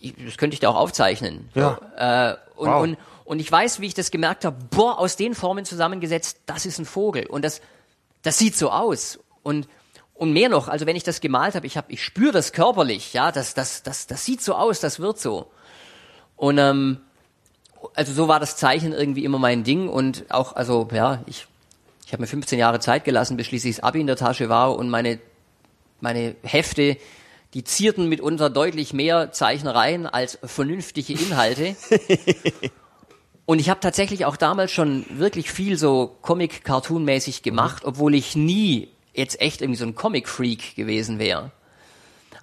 [0.00, 1.48] Ich, das könnte ich da auch aufzeichnen.
[1.54, 1.78] Ja.
[1.96, 2.82] Äh, und, wow.
[2.82, 4.56] und, und ich weiß, wie ich das gemerkt habe.
[4.70, 7.26] Boah, aus den Formen zusammengesetzt, das ist ein Vogel.
[7.26, 7.60] Und das,
[8.22, 9.20] das sieht so aus.
[9.44, 9.68] Und
[10.16, 13.12] und mehr noch, also wenn ich das gemalt habe, ich habe, ich spüre das körperlich,
[13.12, 15.50] ja, das, das, das, das sieht so aus, das wird so.
[16.36, 16.98] Und ähm,
[17.94, 21.46] also so war das Zeichnen irgendwie immer mein Ding und auch, also ja, ich,
[22.04, 24.76] ich habe mir 15 Jahre Zeit gelassen, bis schließlich das Abi in der Tasche war
[24.76, 25.18] und meine
[26.00, 26.96] meine Hefte,
[27.54, 31.76] die zierten mitunter deutlich mehr Zeichnereien als vernünftige Inhalte.
[33.46, 38.88] Und ich habe tatsächlich auch damals schon wirklich viel so Comic-Cartoon-mäßig gemacht, obwohl ich nie
[39.14, 41.52] jetzt echt irgendwie so ein Comic-Freak gewesen wäre.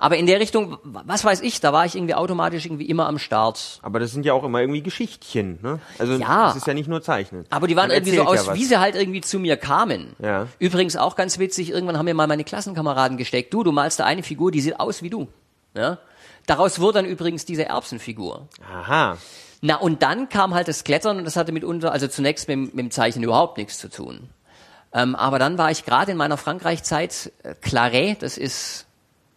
[0.04, 3.18] Aber in der Richtung, was weiß ich, da war ich irgendwie automatisch irgendwie immer am
[3.18, 3.80] Start.
[3.84, 5.80] Aber das sind ja auch immer irgendwie Geschichtchen, ne?
[5.98, 7.46] Also ja, das ist ja nicht nur Zeichnen.
[7.50, 10.14] Aber die waren Man irgendwie so aus, ja wie sie halt irgendwie zu mir kamen.
[10.22, 10.48] Ja.
[10.60, 14.04] Übrigens auch ganz witzig, irgendwann haben mir mal meine Klassenkameraden gesteckt, du, du malst da
[14.04, 15.30] eine Figur, die sieht aus wie du.
[15.74, 16.00] Ja?
[16.48, 18.50] Daraus wurde dann übrigens diese Erbsenfigur.
[18.70, 19.18] Aha.
[19.62, 22.78] Na, und dann kam halt das Klettern und das hatte mitunter, also zunächst mit, mit
[22.78, 24.28] dem Zeichnen überhaupt nichts zu tun.
[24.92, 28.86] Ähm, aber dann war ich gerade in meiner Frankreich-Zeit, äh, Claret, das ist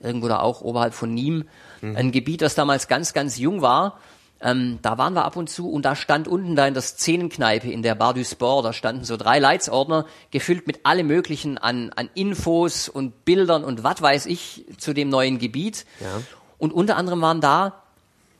[0.00, 1.44] irgendwo da auch oberhalb von Nîmes,
[1.80, 1.96] mhm.
[1.96, 3.98] ein Gebiet, das damals ganz, ganz jung war.
[4.38, 7.70] Ähm, da waren wir ab und zu und da stand unten da in der Szenenkneipe
[7.70, 11.90] in der Bar du Sport, da standen so drei Leitsordner gefüllt mit allem möglichen an,
[11.96, 15.86] an Infos und Bildern und was weiß ich zu dem neuen Gebiet.
[16.00, 16.20] Ja.
[16.58, 17.82] Und unter anderem waren da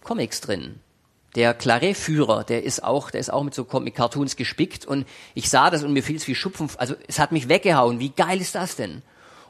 [0.05, 0.81] Comics drin.
[1.35, 5.71] Der Claret-Führer, der ist auch, der ist auch mit so Comic-Cartoons gespickt und ich sah
[5.71, 8.01] das und mir fiel es wie Schupfen, also es hat mich weggehauen.
[8.01, 9.03] Wie geil ist das denn?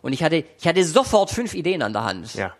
[0.07, 2.35] Und ich hatte, ich hatte sofort fünf Ideen an der Hand.
[2.35, 2.55] Ja.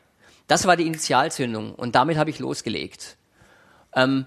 [0.49, 3.17] Das war die Initialzündung und damit habe ich losgelegt.
[3.95, 4.27] Ähm,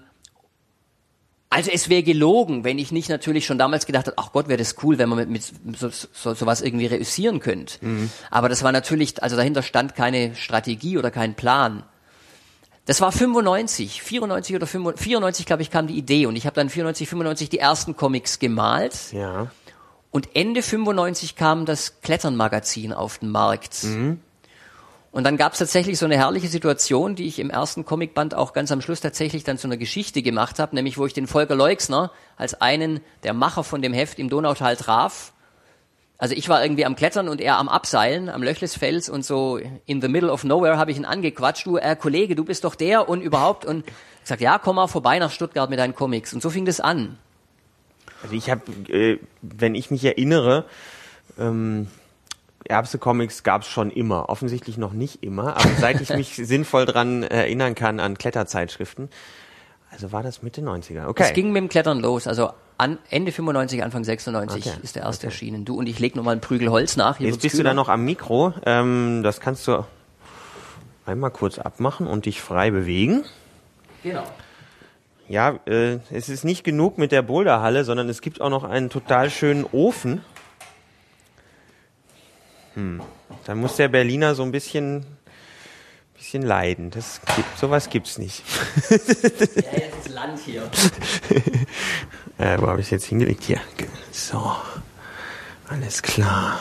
[1.50, 4.56] also es wäre gelogen, wenn ich nicht natürlich schon damals gedacht hätte, ach Gott, wäre
[4.56, 7.84] das cool, wenn man mit, mit so, so, sowas irgendwie reüssieren könnte.
[7.84, 8.10] Mhm.
[8.30, 11.82] Aber das war natürlich, also dahinter stand keine Strategie oder kein Plan.
[12.86, 16.54] Das war 95, 94 oder 95, 94, glaube ich, kam die Idee und ich habe
[16.54, 19.12] dann 94, 95 die ersten Comics gemalt.
[19.12, 19.50] Ja.
[20.10, 23.84] Und Ende 95 kam das Klettern-Magazin auf den Markt.
[23.84, 24.20] Mhm.
[25.12, 28.52] Und dann gab es tatsächlich so eine herrliche Situation, die ich im ersten Comicband auch
[28.52, 31.56] ganz am Schluss tatsächlich dann zu einer Geschichte gemacht habe, nämlich wo ich den Volker
[31.56, 35.32] Leuxner als einen der Macher von dem Heft im Donautal traf.
[36.16, 40.00] Also ich war irgendwie am Klettern und er am Abseilen am Löchlesfels und so in
[40.00, 43.08] the middle of nowhere habe ich ihn angequatscht, du äh, Kollege, du bist doch der
[43.08, 43.84] und überhaupt und
[44.22, 46.34] gesagt, ja, komm mal vorbei nach Stuttgart mit deinen Comics.
[46.34, 47.18] Und so fing das an.
[48.22, 50.64] Also ich habe, äh, wenn ich mich erinnere,
[51.38, 51.88] ähm,
[52.64, 54.28] Erbse-Comics gab es schon immer.
[54.28, 59.08] Offensichtlich noch nicht immer, aber seit ich mich sinnvoll dran erinnern kann an Kletterzeitschriften,
[59.90, 61.02] Also war das Mitte 90er.
[61.02, 61.32] Es Okay.
[61.32, 62.26] ging mit dem Klettern los.
[62.26, 64.76] Also an Ende 95, Anfang 96 Okay.
[64.82, 65.64] ist der erste erschienen.
[65.64, 67.16] Du und ich leg noch mal einen Prügel Holz nach.
[67.18, 67.70] Hier Jetzt bist du kühler.
[67.70, 68.54] da noch am Mikro.
[68.66, 69.84] Ähm, das kannst du
[71.06, 73.24] einmal kurz abmachen und dich frei bewegen.
[74.02, 74.22] Genau.
[75.30, 78.90] Ja, äh, es ist nicht genug mit der Boulderhalle, sondern es gibt auch noch einen
[78.90, 80.24] total schönen Ofen.
[82.74, 83.00] Hm.
[83.44, 85.06] Da muss der Berliner so ein bisschen,
[86.18, 86.90] bisschen leiden.
[86.90, 88.42] Das gibt, sowas gibt's nicht.
[88.90, 90.68] Ja, jetzt ist Land hier.
[92.38, 93.42] Äh, wo habe ich jetzt hingelegt?
[93.42, 93.60] Hier.
[94.10, 94.56] So.
[95.68, 96.58] Alles klar.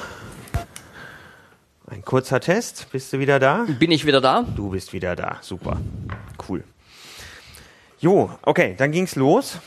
[1.88, 2.88] Ein kurzer Test.
[2.92, 3.66] Bist du wieder da?
[3.80, 4.44] Bin ich wieder da?
[4.58, 5.38] Du bist wieder da.
[5.42, 5.80] Super.
[6.50, 6.66] Cool.
[8.00, 9.60] Jo, okay, dann ging's los.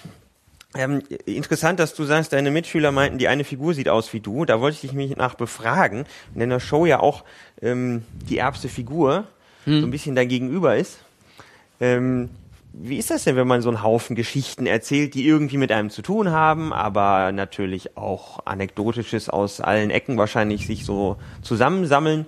[0.75, 4.47] Ähm, interessant, dass du sagst, deine Mitschüler meinten, die eine Figur sieht aus wie du.
[4.47, 7.25] Da wollte ich dich mich nach befragen, wenn in der Show ja auch
[7.61, 9.27] ähm, die erbste Figur
[9.65, 10.99] so ein bisschen dein Gegenüber ist.
[11.81, 12.31] Ähm,
[12.73, 15.91] wie ist das denn, wenn man so einen Haufen Geschichten erzählt, die irgendwie mit einem
[15.91, 22.27] zu tun haben, aber natürlich auch Anekdotisches aus allen Ecken wahrscheinlich sich so zusammensammeln?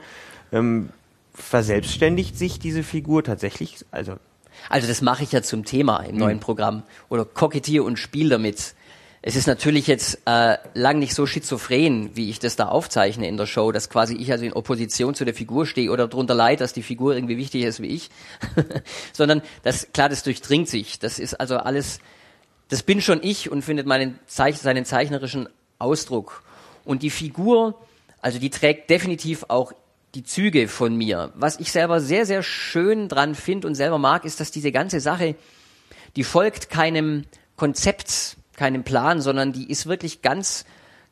[0.52, 0.90] Ähm,
[1.34, 3.84] verselbstständigt sich diese Figur tatsächlich?
[3.90, 4.16] Also
[4.68, 8.74] Also das mache ich ja zum Thema im neuen Programm oder kokettiere und spiel damit.
[9.26, 13.38] Es ist natürlich jetzt äh, lang nicht so schizophren, wie ich das da aufzeichne in
[13.38, 16.60] der Show, dass quasi ich also in Opposition zu der Figur stehe oder darunter leid,
[16.60, 18.10] dass die Figur irgendwie wichtiger ist wie ich,
[19.14, 20.98] sondern das klar, das durchdringt sich.
[20.98, 22.00] Das ist also alles,
[22.68, 25.48] das bin schon ich und findet meinen Zeich seinen zeichnerischen
[25.78, 26.42] Ausdruck.
[26.84, 27.80] Und die Figur,
[28.20, 29.72] also die trägt definitiv auch
[30.14, 31.32] die Züge von mir.
[31.34, 35.00] Was ich selber sehr, sehr schön dran finde und selber mag, ist, dass diese ganze
[35.00, 35.34] Sache,
[36.16, 37.24] die folgt keinem
[37.56, 40.64] Konzept, keinem Plan, sondern die ist wirklich ganz,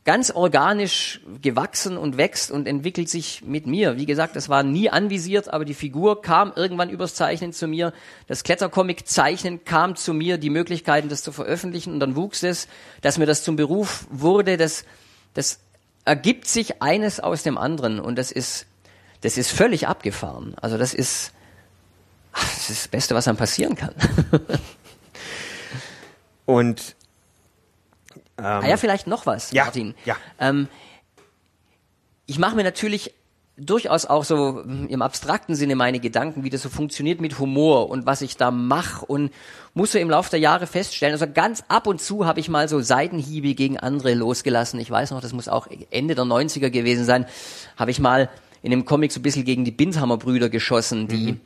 [0.04, 3.96] ganz organisch gewachsen und wächst und entwickelt sich mit mir.
[3.96, 7.92] Wie gesagt, das war nie anvisiert, aber die Figur kam irgendwann übers Zeichnen zu mir.
[8.28, 12.68] Das Klettercomic-Zeichnen kam zu mir, die Möglichkeiten, das zu veröffentlichen und dann wuchs es,
[13.00, 14.56] dass mir das zum Beruf wurde.
[14.56, 14.84] Das,
[15.34, 15.60] das
[16.04, 18.66] ergibt sich eines aus dem anderen und das ist,
[19.22, 20.54] das ist völlig abgefahren.
[20.60, 21.32] Also das ist,
[22.32, 23.94] das ist das Beste, was einem passieren kann.
[26.46, 26.94] und
[28.36, 29.94] Ah ja, vielleicht noch was, Ja, Martin.
[30.04, 30.16] ja.
[30.40, 30.68] Ähm,
[32.26, 33.14] ich mache mir natürlich
[33.58, 37.90] durchaus auch so hm, im abstrakten Sinne meine Gedanken, wie das so funktioniert mit Humor
[37.90, 39.30] und was ich da mache und
[39.74, 42.68] muss so im Laufe der Jahre feststellen, also ganz ab und zu habe ich mal
[42.68, 44.80] so Seitenhiebe gegen andere losgelassen.
[44.80, 47.26] Ich weiß noch, das muss auch Ende der 90er gewesen sein,
[47.76, 48.30] habe ich mal
[48.62, 51.36] in einem Comic so ein bisschen gegen die Bindhammer-Brüder geschossen, die,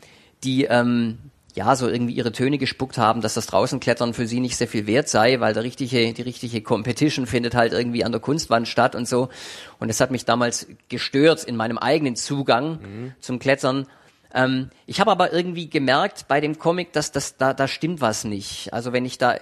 [0.44, 1.18] die ähm,
[1.55, 4.87] ja, so irgendwie ihre Töne gespuckt haben, dass das Draußenklettern für sie nicht sehr viel
[4.87, 8.94] wert sei, weil der richtige, die richtige Competition findet halt irgendwie an der Kunstwand statt
[8.94, 9.31] und so.
[9.79, 13.87] Und das hat mich damals gestört in meinem eigenen Zugang zum Klettern.
[14.35, 18.24] Ähm, ich habe aber irgendwie gemerkt bei dem Comic, dass das da, da stimmt was
[18.24, 18.74] nicht.
[18.74, 19.37] Also wenn ich da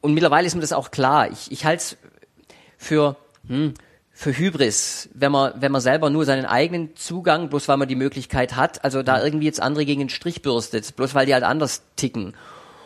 [0.00, 1.30] und mittlerweile ist mir das auch klar.
[1.30, 1.96] Ich, ich halte es
[2.78, 3.16] für
[3.46, 3.74] hm,
[4.20, 7.94] für Hybris, wenn man, wenn man selber nur seinen eigenen Zugang, bloß weil man die
[7.94, 11.42] Möglichkeit hat, also da irgendwie jetzt andere gegen den Strich bürstet, bloß weil die halt
[11.42, 12.34] anders ticken.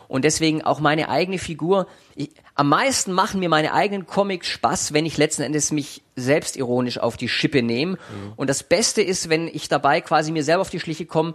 [0.07, 1.89] Und deswegen auch meine eigene Figur.
[2.15, 6.99] Ich, am meisten machen mir meine eigenen Comics Spaß, wenn ich letzten Endes mich selbstironisch
[6.99, 7.99] auf die Schippe nehme.
[8.37, 11.35] Und das Beste ist, wenn ich dabei quasi mir selber auf die Schliche komme,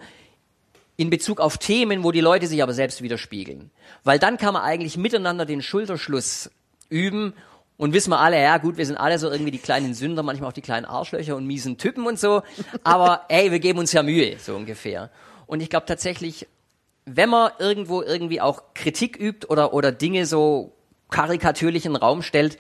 [0.95, 3.69] in Bezug auf Themen, wo die Leute sich aber selbst widerspiegeln.
[4.05, 6.51] Weil dann kann man eigentlich miteinander den Schulterschluss
[6.87, 7.33] üben
[7.79, 10.49] und wissen wir alle, ja gut, wir sind alle so irgendwie die kleinen Sünder, manchmal
[10.49, 12.43] auch die kleinen Arschlöcher und miesen Typen und so,
[12.83, 15.09] aber ey, wir geben uns ja Mühe, so ungefähr.
[15.47, 16.45] Und ich glaube tatsächlich,
[17.05, 20.73] wenn man irgendwo irgendwie auch Kritik übt oder, oder Dinge so
[21.09, 22.59] karikatürlich in den Raum stellt,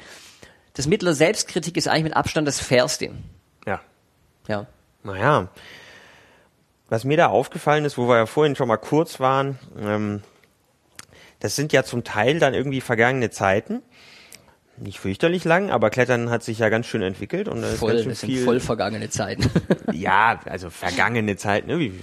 [0.73, 3.11] das Mittel der Selbstkritik ist eigentlich mit Abstand das Fairste.
[3.67, 3.81] ja,
[4.47, 4.67] Ja.
[5.03, 5.49] naja.
[6.87, 10.23] Was mir da aufgefallen ist, wo wir ja vorhin schon mal kurz waren, ähm,
[11.41, 13.83] das sind ja zum Teil dann irgendwie vergangene Zeiten.
[14.81, 17.91] Nicht fürchterlich lang, aber Klettern hat sich ja ganz schön entwickelt und da ist Voll,
[17.91, 18.43] ganz schön das sind viel.
[18.43, 19.49] voll vergangene Zeiten.
[19.91, 21.79] ja, also vergangene Zeit, ne?
[21.79, 21.93] Wie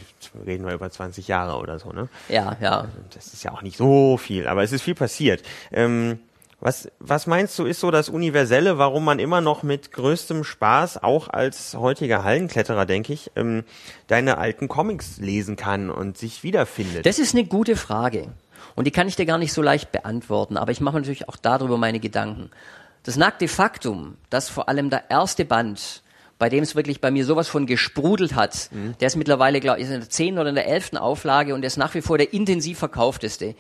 [0.47, 2.09] reden wir über 20 Jahre oder so, ne?
[2.29, 2.89] ja, ja.
[3.15, 5.43] Das ist ja auch nicht so viel, aber es ist viel passiert.
[5.73, 6.19] Ähm,
[6.61, 11.03] was, was meinst du, ist so das Universelle, warum man immer noch mit größtem Spaß,
[11.03, 13.65] auch als heutiger Hallenkletterer, denke ich, ähm,
[14.07, 17.05] deine alten Comics lesen kann und sich wiederfindet?
[17.05, 18.29] Das ist eine gute Frage.
[18.75, 21.37] Und die kann ich dir gar nicht so leicht beantworten, aber ich mache natürlich auch
[21.37, 22.51] darüber meine Gedanken.
[23.05, 26.03] Das nackte Faktum, dass vor allem der erste Band,
[26.38, 28.69] bei dem es wirklich bei mir sowas von gesprudelt hat,
[29.01, 31.69] der ist mittlerweile, glaube ich, in der zehnten oder in der elften Auflage und der
[31.69, 33.55] ist nach wie vor der intensiv verkaufteste.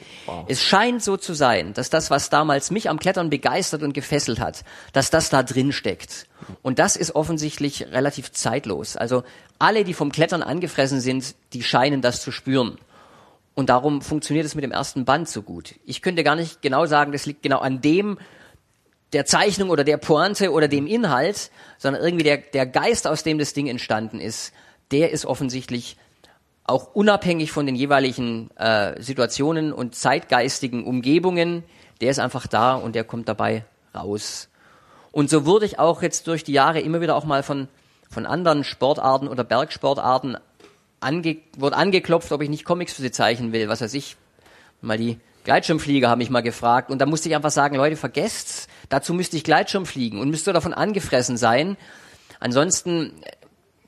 [0.46, 4.40] Es scheint so zu sein, dass das, was damals mich am Klettern begeistert und gefesselt
[4.40, 6.26] hat, dass das da drin steckt.
[6.60, 8.96] Und das ist offensichtlich relativ zeitlos.
[8.96, 9.22] Also
[9.58, 12.76] alle, die vom Klettern angefressen sind, die scheinen das zu spüren.
[13.56, 15.74] Und darum funktioniert es mit dem ersten Band so gut.
[15.86, 18.18] Ich könnte gar nicht genau sagen, das liegt genau an dem,
[19.14, 23.38] der Zeichnung oder der Pointe oder dem Inhalt, sondern irgendwie der, der Geist, aus dem
[23.38, 24.52] das Ding entstanden ist,
[24.90, 25.96] der ist offensichtlich
[26.64, 31.64] auch unabhängig von den jeweiligen äh, Situationen und zeitgeistigen Umgebungen,
[32.02, 33.64] der ist einfach da und der kommt dabei
[33.94, 34.50] raus.
[35.12, 37.68] Und so wurde ich auch jetzt durch die Jahre immer wieder auch mal von,
[38.10, 40.36] von anderen Sportarten oder Bergsportarten
[41.00, 44.16] ange, wurde angeklopft, ob ich nicht Comics für sie zeichnen will, was weiß ich.
[44.80, 48.66] Mal die Gleitschirmflieger haben mich mal gefragt und da musste ich einfach sagen, Leute, vergesst's.
[48.88, 51.76] Dazu müsste ich Gleitschirm fliegen und müsste davon angefressen sein.
[52.40, 53.12] Ansonsten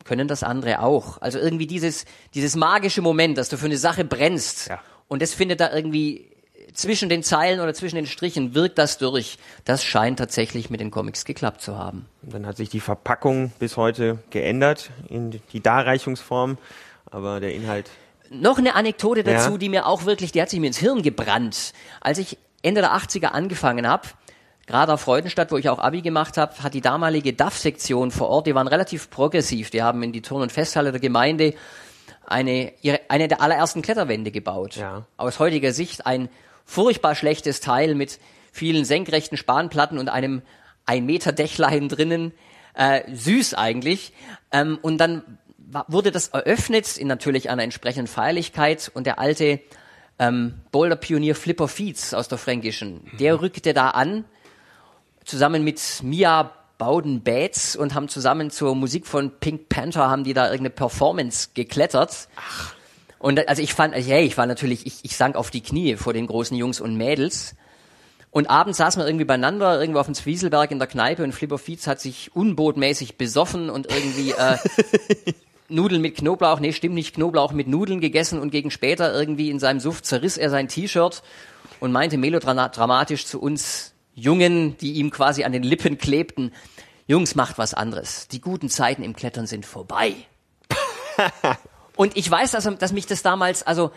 [0.04, 1.20] können das andere auch.
[1.20, 4.80] Also irgendwie dieses, dieses magische Moment, dass du für eine Sache brennst ja.
[5.08, 6.30] und das findet da irgendwie
[6.72, 9.38] zwischen den Zeilen oder zwischen den Strichen wirkt das durch.
[9.64, 12.06] Das scheint tatsächlich mit den Comics geklappt zu haben.
[12.22, 16.56] Dann hat sich die Verpackung bis heute geändert in die Darreichungsform,
[17.10, 17.90] aber der Inhalt
[18.30, 19.58] noch eine Anekdote dazu, ja.
[19.58, 21.72] die mir auch wirklich, die hat sich mir ins Hirn gebrannt.
[22.00, 24.08] Als ich Ende der 80er angefangen habe,
[24.66, 28.46] gerade auf Freudenstadt, wo ich auch Abi gemacht habe, hat die damalige DAF-Sektion vor Ort,
[28.46, 31.54] die waren relativ progressiv, die haben in die Turn- und Festhalle der Gemeinde
[32.26, 34.76] eine, ihre, eine der allerersten Kletterwände gebaut.
[34.76, 35.06] Ja.
[35.16, 36.28] Aus heutiger Sicht ein
[36.64, 38.18] furchtbar schlechtes Teil mit
[38.52, 40.42] vielen senkrechten Spanplatten und einem
[40.84, 42.32] ein Meter Dächlein drinnen.
[42.74, 44.12] Äh, süß eigentlich.
[44.52, 45.38] Ähm, und dann
[45.86, 49.60] wurde das eröffnet in natürlich einer entsprechenden Feierlichkeit und der alte
[50.18, 53.40] ähm, Boulder-Pionier Flipper Fietz aus der Fränkischen, der mhm.
[53.40, 54.24] rückte da an,
[55.24, 60.44] zusammen mit Mia Bowden-Bates und haben zusammen zur Musik von Pink Panther haben die da
[60.44, 62.28] irgendeine Performance geklettert.
[62.36, 62.74] Ach.
[63.18, 66.12] Und also ich fand, hey, ich war natürlich, ich, ich sank auf die Knie vor
[66.12, 67.56] den großen Jungs und Mädels.
[68.30, 71.58] Und abends saßen wir irgendwie beieinander, irgendwo auf dem Zwieselberg in der Kneipe und Flipper
[71.58, 74.58] Fietz hat sich unbotmäßig besoffen und irgendwie äh,
[75.68, 79.58] Nudeln mit Knoblauch, nee, stimmt nicht, Knoblauch mit Nudeln gegessen und gegen später irgendwie in
[79.58, 81.22] seinem Suft zerriss er sein T-Shirt
[81.80, 86.52] und meinte melodramatisch zu uns Jungen, die ihm quasi an den Lippen klebten,
[87.06, 88.28] Jungs, macht was anderes.
[88.28, 90.14] Die guten Zeiten im Klettern sind vorbei.
[91.96, 93.92] und ich weiß, dass, dass mich das damals, also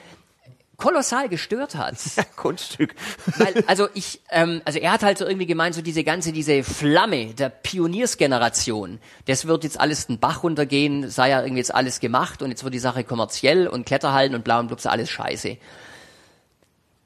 [0.82, 1.96] kolossal gestört hat.
[2.18, 2.96] Ja, Kunststück.
[3.38, 6.64] Weil, also ich, ähm, also er hat halt so irgendwie gemeint, so diese ganze, diese
[6.64, 12.00] Flamme der Pioniersgeneration, das wird jetzt alles den Bach runtergehen, sei ja irgendwie jetzt alles
[12.00, 15.58] gemacht und jetzt wird die Sache kommerziell und Kletterhallen und bla und blubs, alles scheiße.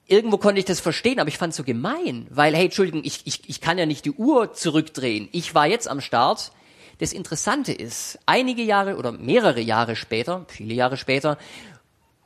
[0.07, 3.21] Irgendwo konnte ich das verstehen, aber ich fand es so gemein, weil, hey, Entschuldigung, ich,
[3.25, 5.29] ich, ich kann ja nicht die Uhr zurückdrehen.
[5.33, 6.51] Ich war jetzt am Start.
[6.99, 11.37] Das Interessante ist, einige Jahre oder mehrere Jahre später, viele Jahre später,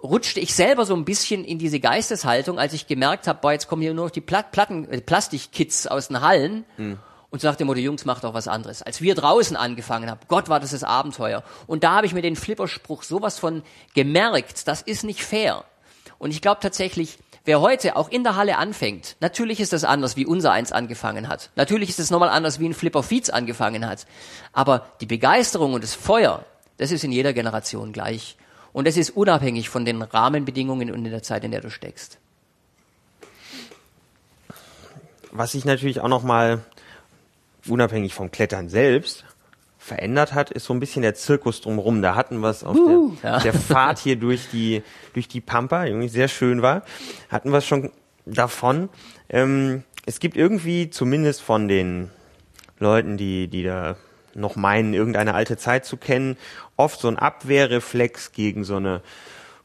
[0.04, 3.68] rutschte ich selber so ein bisschen in diese Geisteshaltung, als ich gemerkt habe, boah, jetzt
[3.68, 6.66] kommen hier nur noch die Plat Platten, äh, Plastikkits aus den Hallen.
[6.78, 7.00] Mhm.
[7.32, 8.82] Und so nach dem Motto, Jungs, macht doch was anderes.
[8.82, 11.44] Als wir draußen angefangen haben, Gott war das das Abenteuer.
[11.68, 13.62] Und da habe ich mir den Flipperspruch sowas von
[13.94, 15.64] gemerkt, das ist nicht fair.
[16.18, 20.16] Und ich glaube tatsächlich, wer heute auch in der Halle anfängt, natürlich ist das anders,
[20.16, 21.52] wie unser eins angefangen hat.
[21.56, 24.08] Natürlich ist es nochmal anders, wie ein Flipper Feeds angefangen hat.
[24.52, 26.46] Aber die Begeisterung und das Feuer,
[26.78, 28.38] das ist in jeder Generation gleich.
[28.72, 32.20] Und es ist unabhängig von den Rahmenbedingungen und in der Zeit, in der du steckst.
[35.32, 36.62] Was sich natürlich auch nochmal
[37.68, 39.26] unabhängig vom Klettern selbst
[39.78, 42.02] verändert hat, ist so ein bisschen der Zirkus drumherum.
[42.02, 43.40] Da hatten wir es auf uh, der, ja.
[43.40, 46.84] der, Fahrt hier durch die, durch die Pampa, die irgendwie sehr schön war,
[47.30, 47.92] hatten wir es schon
[48.26, 48.90] davon.
[49.30, 52.12] Ähm, es gibt irgendwie, zumindest von den
[52.78, 53.96] Leuten, die, die da
[54.36, 56.38] noch meinen, irgendeine alte Zeit zu kennen,
[56.78, 59.02] oft so ein Abwehrreflex gegen so eine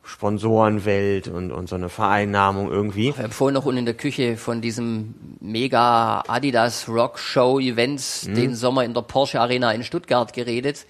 [0.04, 3.16] Sponsorenwelt und, und so eine Vereinnahmung irgendwie.
[3.16, 8.26] Wir haben vorhin noch unten in der Küche von diesem mega Adidas Rock Show Events
[8.26, 8.34] mhm.
[8.34, 10.86] den Sommer in der Porsche Arena in Stuttgart geredet.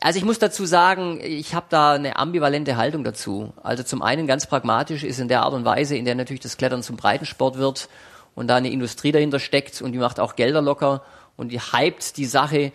[0.00, 3.52] Also ich muss dazu sagen, ich habe da eine ambivalente Haltung dazu.
[3.62, 6.56] Also zum einen ganz pragmatisch ist in der Art und Weise, in der natürlich das
[6.56, 7.88] Klettern zum Breitensport wird
[8.34, 11.02] und da eine Industrie dahinter steckt und die macht auch Gelder locker
[11.36, 12.72] und die hypt die Sache,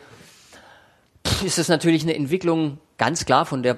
[1.43, 3.78] ist es natürlich eine Entwicklung ganz klar, von der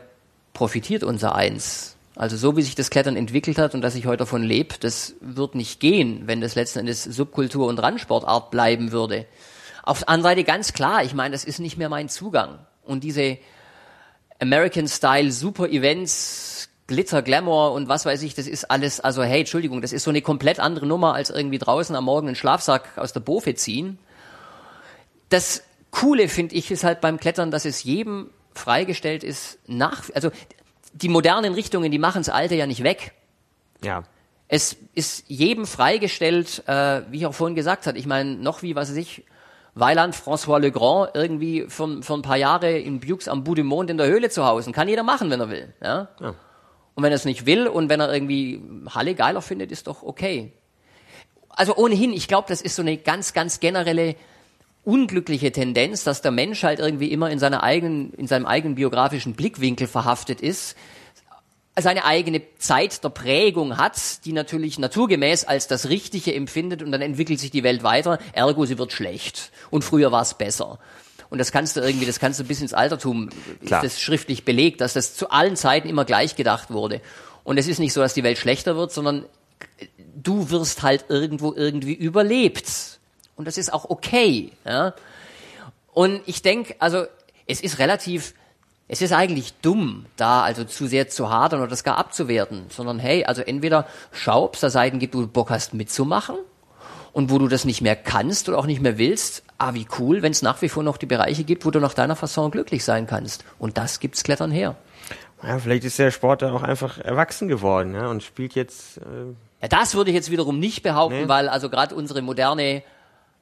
[0.54, 1.96] profitiert unser Eins.
[2.16, 5.14] Also so wie sich das Klettern entwickelt hat und dass ich heute davon lebe, das
[5.22, 9.26] wird nicht gehen, wenn das letzten Endes Subkultur und Randsportart bleiben würde.
[9.84, 12.60] Auf der anderen Seite ganz klar, ich meine, das ist nicht mehr mein Zugang.
[12.84, 13.38] Und diese
[14.40, 19.82] American-Style Super Events, Glitter, Glamour und was weiß ich, das ist alles, also hey, Entschuldigung,
[19.82, 23.14] das ist so eine komplett andere Nummer als irgendwie draußen am Morgen einen Schlafsack aus
[23.14, 23.98] der Bofe ziehen
[25.30, 30.32] das Coole finde ich ist halt beim Klettern, dass es jedem freigestellt ist, nach, also
[30.94, 33.14] die modernen Richtungen, die machen das Alte ja nicht weg.
[33.84, 34.04] Ja.
[34.48, 37.96] Es ist jedem freigestellt, äh, wie ich auch vorhin gesagt hat.
[37.96, 39.24] Ich meine, noch wie, was weiß ich,
[39.76, 43.92] Weiland, François Legrand irgendwie für, für ein paar Jahre in Bux am Bout du Monde
[43.92, 44.72] in der Höhle zu Hause.
[44.72, 45.74] Kann jeder machen, wenn er will.
[45.82, 46.10] Ja?
[46.20, 46.36] ja.
[46.96, 50.04] Und wenn er es nicht will und wenn er irgendwie Halle geiler findet, ist doch
[50.04, 50.52] okay.
[51.50, 54.16] Also ohnehin, ich glaube, das ist so eine ganz, ganz generelle
[54.84, 59.34] unglückliche Tendenz, dass der Mensch halt irgendwie immer in seiner eigenen, in seinem eigenen biografischen
[59.34, 60.76] Blickwinkel verhaftet ist,
[61.82, 67.02] seine eigene Zeit der Prägung hat, die natürlich naturgemäß als das Richtige empfindet und dann
[67.02, 70.80] entwickelt sich die Welt weiter, ergo sie wird schlecht und früher war es besser.
[71.30, 73.30] Und das kannst du irgendwie, das kannst du bis ins Altertum,
[73.66, 73.84] Klar.
[73.84, 77.02] ist das schriftlich belegt, dass das zu allen Zeiten immer gleich gedacht wurde.
[77.44, 79.26] Und es ist nicht so, dass die Welt schlechter wird, sondern
[80.16, 82.99] du wirst halt irgendwo irgendwie überlebt.
[83.40, 84.52] Und das ist auch okay.
[84.66, 84.94] Ja?
[85.94, 87.06] Und ich denke, also
[87.48, 88.34] es ist relativ,
[88.90, 93.00] es ist eigentlich dumm, da also zu sehr zu hadern oder das gar abzuwerten, sondern
[93.00, 96.36] hey, also entweder schau, ob es da Seiten gibt, wo du Bock hast mitzumachen
[97.14, 100.22] und wo du das nicht mehr kannst oder auch nicht mehr willst, ah, wie cool,
[100.22, 102.84] wenn es nach wie vor noch die Bereiche gibt, wo du nach deiner Fasson glücklich
[102.84, 103.46] sein kannst.
[103.58, 104.76] Und das gibt's Klettern her.
[105.44, 108.98] Ja, vielleicht ist der Sport da auch einfach erwachsen geworden ja, und spielt jetzt.
[108.98, 109.32] Äh
[109.62, 111.30] ja, das würde ich jetzt wiederum nicht behaupten, nee.
[111.30, 112.84] weil also gerade unsere moderne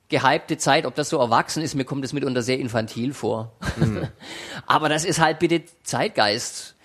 [0.10, 3.52] gehypte Zeit, ob das so erwachsen ist, mir kommt es mitunter sehr infantil vor.
[3.78, 4.08] Mhm.
[4.68, 6.76] Aber das ist halt bitte Zeitgeist.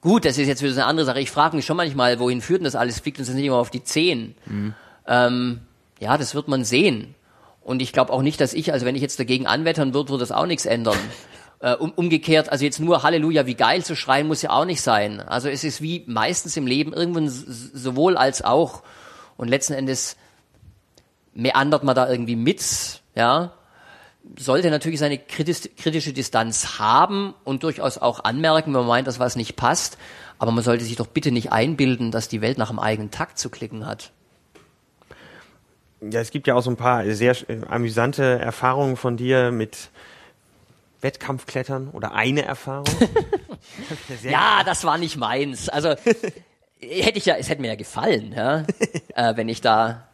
[0.00, 1.20] Gut, das ist jetzt wieder eine andere Sache.
[1.20, 3.00] Ich frage mich schon manchmal, wohin führt denn das alles?
[3.00, 4.34] Fliegt uns das nicht immer auf die Zehen?
[4.46, 4.74] Mhm.
[5.06, 5.60] Ähm,
[5.98, 7.14] ja, das wird man sehen.
[7.62, 10.22] Und ich glaube auch nicht, dass ich, also wenn ich jetzt dagegen anwettern würde, würde
[10.22, 10.98] das auch nichts ändern.
[11.62, 14.80] Äh, um, umgekehrt, also jetzt nur Halleluja, wie geil zu schreien, muss ja auch nicht
[14.80, 15.20] sein.
[15.20, 18.82] Also es ist wie meistens im Leben irgendwann sowohl als auch.
[19.36, 20.16] Und letzten Endes
[21.34, 23.52] meandert man da irgendwie mit, ja,
[24.38, 29.36] sollte natürlich seine kritische Distanz haben und durchaus auch anmerken, wenn man meint, dass was
[29.36, 29.98] nicht passt.
[30.38, 33.38] Aber man sollte sich doch bitte nicht einbilden, dass die Welt nach dem eigenen Takt
[33.38, 34.12] zu klicken hat.
[36.00, 37.36] Ja, es gibt ja auch so ein paar sehr
[37.68, 39.90] amüsante Erfahrungen von dir mit
[41.02, 42.86] Wettkampfklettern oder eine Erfahrung.
[44.22, 45.68] ja, das war nicht meins.
[45.68, 45.90] Also
[46.80, 48.64] hätte ich ja, es hätte mir ja gefallen, ja,
[49.14, 50.08] äh, wenn ich da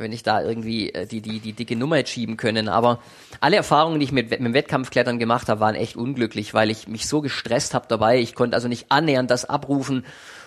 [0.00, 2.68] wenn ich da irgendwie äh, die, die, die dicke Nummer hätte schieben können.
[2.68, 2.98] Aber
[3.40, 6.88] alle Erfahrungen, die ich mit, mit dem Wettkampfklettern gemacht habe, waren echt unglücklich, weil ich
[6.88, 8.18] mich so gestresst habe dabei.
[8.18, 10.04] Ich konnte also nicht annähernd das abrufen,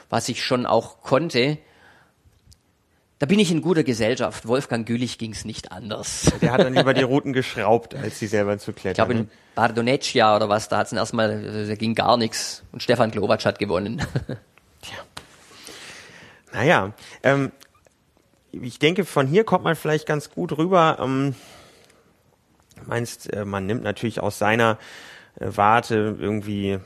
[0.09, 1.57] was ich schon auch konnte.
[3.19, 4.47] Da bin ich in guter Gesellschaft.
[4.47, 6.29] Wolfgang Gülich ging es nicht anders.
[6.41, 8.91] Der hat dann lieber die Routen geschraubt, als sie selber zu klettern.
[8.91, 9.27] Ich glaube in ne?
[9.55, 12.63] Bardoneccia oder was, da hat es erstmal, da ging gar nichts.
[12.73, 14.01] Und Stefan Glowacz hat gewonnen.
[14.81, 14.97] Tja.
[16.51, 16.91] Naja,
[17.23, 17.51] ähm,
[18.61, 20.97] ich denke, von hier kommt man vielleicht ganz gut rüber.
[21.01, 21.35] Ähm,
[22.85, 24.77] meinst, äh, man nimmt natürlich aus seiner
[25.39, 26.79] äh, Warte irgendwie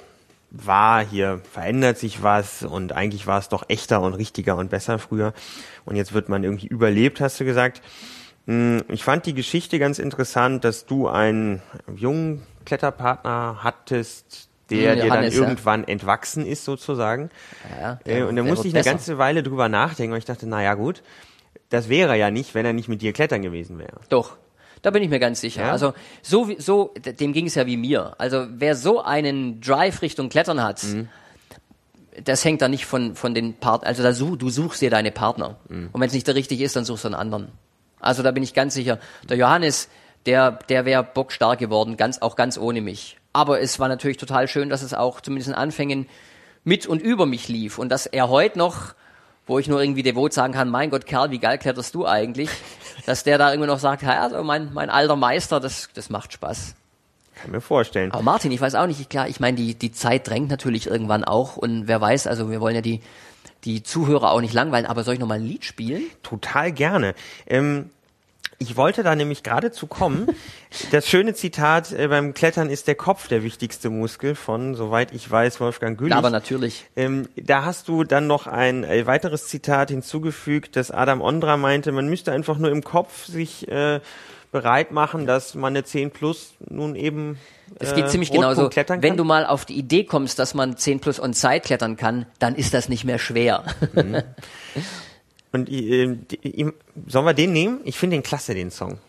[0.50, 4.98] wahr, hier verändert sich was und eigentlich war es doch echter und richtiger und besser
[4.98, 5.34] früher.
[5.86, 7.82] Und jetzt wird man irgendwie überlebt, hast du gesagt.
[8.46, 11.62] Hm, ich fand die Geschichte ganz interessant, dass du einen
[11.94, 15.88] jungen Kletterpartner hattest, der Johannes, dir dann irgendwann ja.
[15.88, 17.30] entwachsen ist sozusagen.
[17.82, 18.92] Ja, äh, der, und da musste ich eine besser.
[18.92, 21.04] ganze Weile drüber nachdenken und ich dachte, naja gut,
[21.70, 24.00] das wäre er ja nicht, wenn er nicht mit dir klettern gewesen wäre.
[24.10, 24.38] Doch.
[24.82, 25.64] Da bin ich mir ganz sicher.
[25.64, 25.72] Ja?
[25.72, 28.14] Also so so dem ging es ja wie mir.
[28.20, 31.10] Also wer so einen Drive Richtung Klettern hat, mhm.
[32.24, 33.90] das hängt da nicht von von den Partnern.
[33.90, 35.58] Also da such, du suchst dir deine Partner.
[35.68, 35.90] Mhm.
[35.92, 37.52] Und wenn es nicht der richtige ist, dann suchst du einen anderen.
[38.00, 39.00] Also da bin ich ganz sicher.
[39.28, 39.90] Der Johannes,
[40.28, 43.18] der der wäre bockstark geworden, ganz auch ganz ohne mich.
[43.34, 46.08] Aber es war natürlich total schön, dass es auch zumindest in Anfängen
[46.64, 48.94] mit und über mich lief und dass er heute noch
[49.48, 52.50] wo ich nur irgendwie devot sagen kann, mein Gott, Kerl, wie geil kletterst du eigentlich?
[53.06, 56.34] Dass der da irgendwie noch sagt, ja, also mein, mein alter Meister, das, das macht
[56.34, 56.76] Spaß.
[57.36, 58.12] Kann mir vorstellen.
[58.12, 61.24] Aber Martin, ich weiß auch nicht, klar, ich meine, die, die Zeit drängt natürlich irgendwann
[61.24, 63.02] auch und wer weiß, also wir wollen ja die,
[63.64, 66.04] die Zuhörer auch nicht langweilen, aber soll ich noch mal ein Lied spielen?
[66.24, 67.16] Total gerne.
[67.46, 67.90] Ähm,
[68.60, 70.28] ich wollte da nämlich gerade zu kommen.
[70.92, 75.30] Das schöne Zitat äh, beim Klettern ist der Kopf der wichtigste Muskel von, soweit ich
[75.30, 76.16] weiß, Wolfgang Gülich.
[76.16, 76.86] Aber natürlich.
[76.96, 81.92] Ähm, da hast du dann noch ein äh, weiteres Zitat hinzugefügt, dass Adam Ondra meinte,
[81.92, 84.00] man müsste einfach nur im Kopf sich äh,
[84.52, 87.38] bereit machen, dass man eine 10 plus nun eben
[87.80, 88.70] es geht äh, ziemlich genauso.
[88.72, 92.26] Wenn du mal auf die Idee kommst, dass man 10 plus on Zeit klettern kann,
[92.40, 93.66] dann ist das nicht mehr schwer.
[93.94, 94.24] Mhm.
[95.52, 96.18] Und äh,
[97.08, 97.82] sollen wir den nehmen?
[97.86, 99.00] Ich finde den klasse, den Song.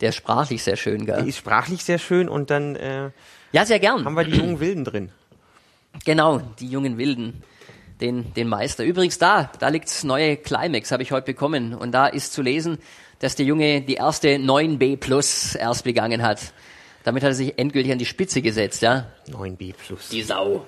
[0.00, 1.16] Der ist sprachlich sehr schön, gell?
[1.16, 3.10] Der ist sprachlich sehr schön und dann äh,
[3.52, 5.10] ja sehr gern haben wir die jungen Wilden drin.
[6.04, 7.42] Genau, die jungen Wilden,
[8.00, 8.84] den den Meister.
[8.84, 12.78] Übrigens da, da liegt's neue Climax, habe ich heute bekommen und da ist zu lesen,
[13.18, 16.52] dass der Junge die erste 9b Plus erst begangen hat.
[17.04, 19.06] Damit hat er sich endgültig an die Spitze gesetzt, ja?
[19.30, 20.08] 9b Plus.
[20.08, 20.66] Die Sau.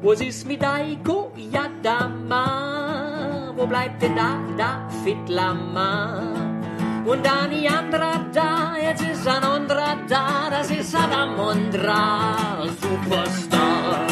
[0.00, 3.52] Was ist mit Aiko Yadama?
[3.56, 6.22] Wo bleibt denn da David Lama?
[7.04, 12.36] Und Dani Andra da, jetzt ist ein anderer da, das ist Adam Ondra,
[12.80, 14.06] Superstar.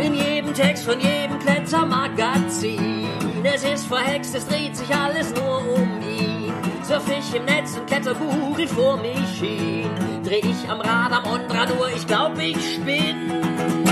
[0.00, 3.06] In jedem Text von jedem Klettermagazin,
[3.44, 6.52] es ist verhext, es dreht sich alles nur um ihn.
[6.82, 9.88] Surf ich im Netz und Kletterbuch ihn vor mich hin,
[10.24, 13.83] dreh ich am Rad am Ondra nur, ich glaub ich spinn.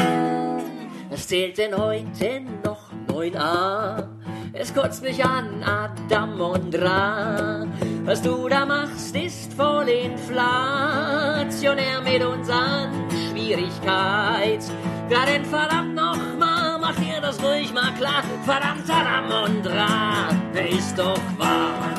[1.16, 4.06] Zählt denn heute noch 9a?
[4.52, 7.66] Es kotzt mich an, Adam und Ra.
[8.04, 14.62] Was du da machst, ist voll inflationär mit unseren Schwierigkeit.
[15.08, 18.22] Ja, denn verdammt nochmal, mach dir das ruhig mal klar.
[18.44, 21.94] Verdammt, Adam und Ra, der ist doch wahr.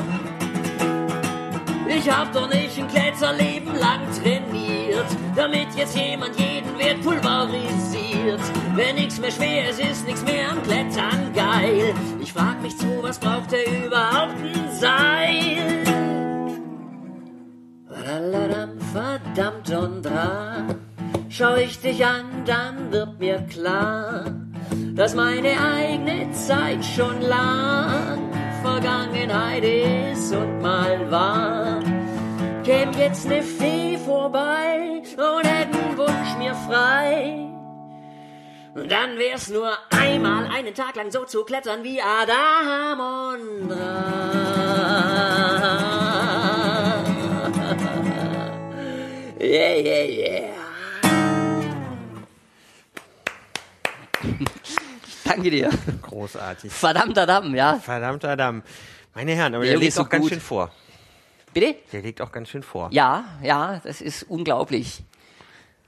[1.88, 8.42] Ich hab doch nicht ein Kletterleben lang trainiert, damit jetzt jemand jeden Wert pulverisiert.
[8.76, 11.94] Wenn nix mehr schwer ist, ist nix mehr am Klettern geil.
[12.22, 15.84] Ich frag mich zu, was braucht er überhaupt ein Seil?
[18.94, 20.68] Verdammt und dra,
[21.28, 24.26] schau ich dich an, dann wird mir klar,
[24.94, 28.20] dass meine eigene Zeit schon lang
[28.62, 31.80] Vergangenheit ist und mal war.
[32.66, 37.50] Käm jetzt ne Fee vorbei und hätt einen Wunsch mir frei.
[38.76, 45.34] Und dann wär's nur einmal einen Tag lang so zu klettern wie Adam und Ra.
[49.40, 50.50] Yeah, yeah, yeah.
[55.26, 55.70] Danke dir.
[56.02, 56.72] Großartig.
[56.72, 57.76] Verdammt Adam, ja.
[57.76, 58.64] Verdammter Adam.
[59.14, 60.30] Meine Herren, aber Der der legt ist so auch ganz gut.
[60.32, 60.72] schön vor.
[61.54, 61.76] Bitte?
[61.92, 62.90] Der legt auch ganz schön vor.
[62.92, 65.04] Ja, ja, das ist unglaublich.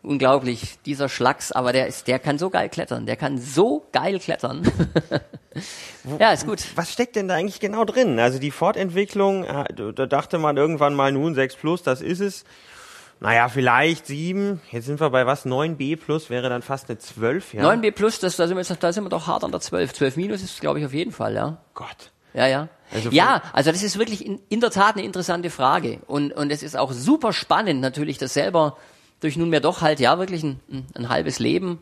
[0.02, 4.20] Unglaublich, dieser Schlacks, aber der ist, der kann so geil klettern, der kann so geil
[4.20, 4.72] klettern.
[6.20, 6.64] ja, ist gut.
[6.76, 8.20] Was steckt denn da eigentlich genau drin?
[8.20, 12.46] Also die Fortentwicklung, äh, da dachte man irgendwann mal nun 6 plus, das ist es.
[13.20, 14.62] Naja, vielleicht 7.
[14.72, 15.46] Jetzt sind wir bei was?
[15.46, 17.64] 9b plus wäre dann fast eine 12, ja?
[17.68, 19.94] 9b plus, das, da, sind wir, da sind wir doch hart an der 12.
[19.94, 21.58] 12 minus ist, glaube ich, auf jeden Fall, ja.
[21.74, 22.12] Gott.
[22.36, 22.68] Ja, ja.
[22.92, 26.00] Also ja, also das ist wirklich in, in der Tat eine interessante Frage.
[26.08, 28.78] Und, und es ist auch super spannend, natürlich, das selber
[29.20, 30.60] durch nunmehr doch halt, ja, wirklich ein,
[30.94, 31.80] ein, halbes Leben,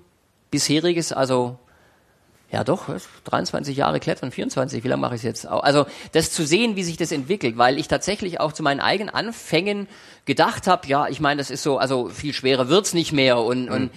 [0.52, 1.58] bisheriges, also
[2.52, 3.10] ja doch, was?
[3.26, 5.48] 23 Jahre Klettern, 24, wie lange mache ich es jetzt?
[5.48, 9.14] Also das zu sehen, wie sich das entwickelt, weil ich tatsächlich auch zu meinen eigenen
[9.14, 9.88] Anfängen
[10.26, 13.70] gedacht habe, ja, ich meine, das ist so, also viel schwerer wird's nicht mehr und,
[13.70, 13.90] und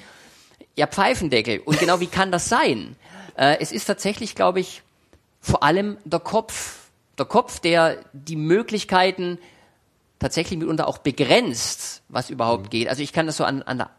[0.75, 1.61] ja, Pfeifendeckel.
[1.61, 2.97] Und genau wie kann das sein?
[3.37, 4.83] Äh, es ist tatsächlich, glaube ich,
[5.41, 6.86] vor allem der Kopf.
[7.19, 9.39] Der Kopf, der die Möglichkeiten
[10.19, 12.89] tatsächlich mitunter auch begrenzt, was überhaupt geht.
[12.89, 13.91] Also ich kann das so an, an, der,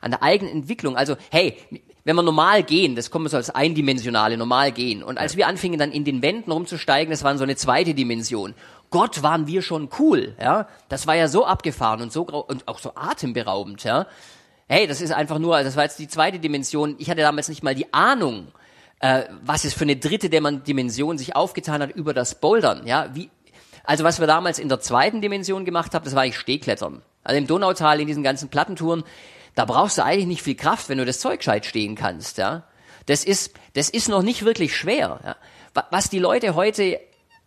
[0.00, 1.56] an der eigenen Entwicklung, also hey,
[2.04, 5.02] wenn wir normal gehen, das kommen wir so als eindimensionale normal gehen.
[5.02, 8.54] Und als wir anfingen dann in den Wänden rumzusteigen, das war so eine zweite Dimension.
[8.90, 10.68] Gott, waren wir schon cool, ja.
[10.88, 14.06] Das war ja so abgefahren und so grau und auch so atemberaubend, ja.
[14.68, 16.96] Hey, das ist einfach nur, das war jetzt die zweite Dimension.
[16.98, 18.48] Ich hatte damals nicht mal die Ahnung,
[19.02, 23.10] äh, was es für eine dritte Dimension sich aufgetan hat über das Bouldern, ja.
[23.14, 23.28] Wie,
[23.84, 27.02] also was wir damals in der zweiten Dimension gemacht haben, das war eigentlich Stehklettern.
[27.24, 29.04] Also im Donautal in diesen ganzen Plattentouren,
[29.54, 32.62] da brauchst du eigentlich nicht viel Kraft, wenn du das Zeug gescheit stehen kannst, ja.
[33.06, 35.36] Das ist, das ist noch nicht wirklich schwer, ja.
[35.74, 37.00] Wa- Was die Leute heute,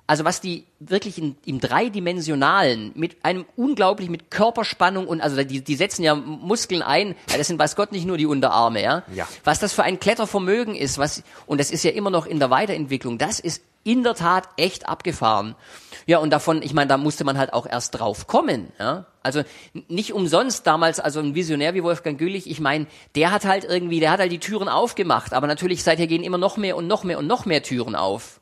[0.07, 5.63] also was die wirklich in, im dreidimensionalen, mit einem unglaublich mit Körperspannung und, also die,
[5.63, 9.03] die setzen ja Muskeln ein, ja, das sind weiß Gott nicht nur die Unterarme, ja.
[9.13, 9.27] Ja.
[9.43, 12.49] Was das für ein Klettervermögen ist, was, und das ist ja immer noch in der
[12.49, 15.55] Weiterentwicklung, das ist in der Tat echt abgefahren.
[16.07, 18.71] Ja, und davon, ich meine, da musste man halt auch erst drauf kommen.
[18.79, 19.05] Ja?
[19.23, 19.43] Also
[19.87, 23.99] nicht umsonst damals, also ein Visionär wie Wolfgang Gülich, ich meine, der hat halt irgendwie,
[23.99, 27.03] der hat halt die Türen aufgemacht, aber natürlich seither gehen immer noch mehr und noch
[27.03, 28.39] mehr und noch mehr Türen auf.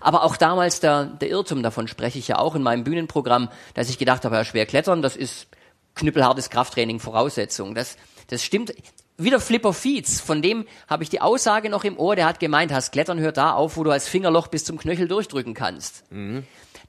[0.00, 3.88] Aber auch damals der, der Irrtum, davon spreche ich ja auch in meinem Bühnenprogramm, dass
[3.88, 5.48] ich gedacht habe, ja, schwer klettern, das ist
[5.94, 7.74] knüppelhartes Krafttraining Voraussetzung.
[7.74, 7.96] Das,
[8.28, 8.74] das stimmt.
[9.20, 12.72] Wieder Flipper Fietz, von dem habe ich die Aussage noch im Ohr, der hat gemeint,
[12.72, 16.04] hast Klettern hört da auf, wo du als Fingerloch bis zum Knöchel durchdrücken kannst.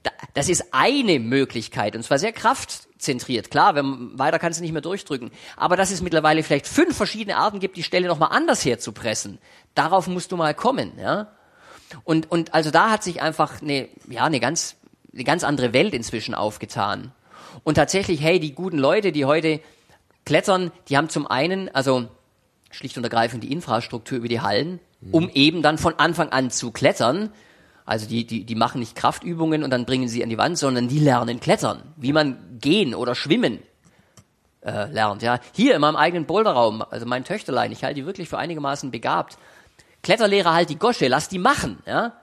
[0.03, 3.49] Da, das ist eine Möglichkeit und zwar sehr kraftzentriert.
[3.49, 5.31] Klar, wenn, weiter kannst du nicht mehr durchdrücken.
[5.57, 9.39] Aber dass es mittlerweile vielleicht fünf verschiedene Arten gibt, die Stelle nochmal anders herzupressen,
[9.73, 11.31] darauf musst du mal kommen, ja.
[12.03, 14.75] Und, und also da hat sich einfach eine, ja, eine ganz
[15.13, 17.11] eine ganz andere Welt inzwischen aufgetan.
[17.63, 19.59] Und tatsächlich, hey, die guten Leute, die heute
[20.25, 22.07] klettern, die haben zum einen, also
[22.71, 24.79] schlicht und ergreifend die Infrastruktur über die Hallen,
[25.11, 27.31] um eben dann von Anfang an zu klettern.
[27.85, 30.87] Also die, die, die machen nicht Kraftübungen und dann bringen sie an die Wand, sondern
[30.87, 33.59] die lernen klettern, wie man gehen oder schwimmen
[34.61, 35.23] äh, lernt.
[35.23, 38.91] Ja, hier in meinem eigenen Boulderraum, also mein Töchterlein, ich halte die wirklich für einigermaßen
[38.91, 39.39] begabt.
[40.01, 41.79] Kletterlehrer halt die Gosche, lass die machen.
[41.85, 42.13] Ja,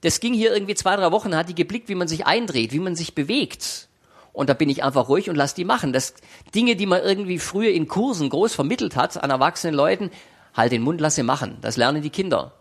[0.00, 2.78] das ging hier irgendwie zwei drei Wochen, hat die geblickt, wie man sich eindreht, wie
[2.78, 3.88] man sich bewegt.
[4.32, 5.92] Und da bin ich einfach ruhig und lass die machen.
[5.92, 6.14] Das
[6.54, 10.10] Dinge, die man irgendwie früher in Kursen groß vermittelt hat an erwachsenen Leuten,
[10.54, 11.56] halt den Mund, lass sie machen.
[11.62, 12.52] Das lernen die Kinder.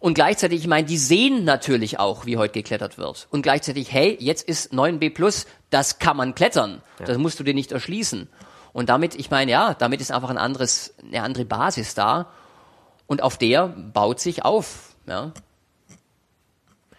[0.00, 3.26] Und gleichzeitig, ich meine, die sehen natürlich auch, wie heute geklettert wird.
[3.30, 6.82] Und gleichzeitig, hey, jetzt ist 9b plus, das kann man klettern.
[7.00, 7.06] Ja.
[7.06, 8.28] Das musst du dir nicht erschließen.
[8.72, 12.30] Und damit, ich meine, ja, damit ist einfach ein anderes, eine andere Basis da.
[13.08, 14.94] Und auf der baut sich auf.
[15.06, 15.32] Ja.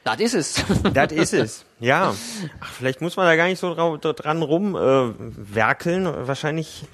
[0.04, 0.64] Das ist es.
[0.94, 1.66] Das ist es.
[1.80, 2.14] Ja.
[2.60, 6.06] Ach, vielleicht muss man da gar nicht so dran rumwerkeln.
[6.06, 6.86] Äh, Wahrscheinlich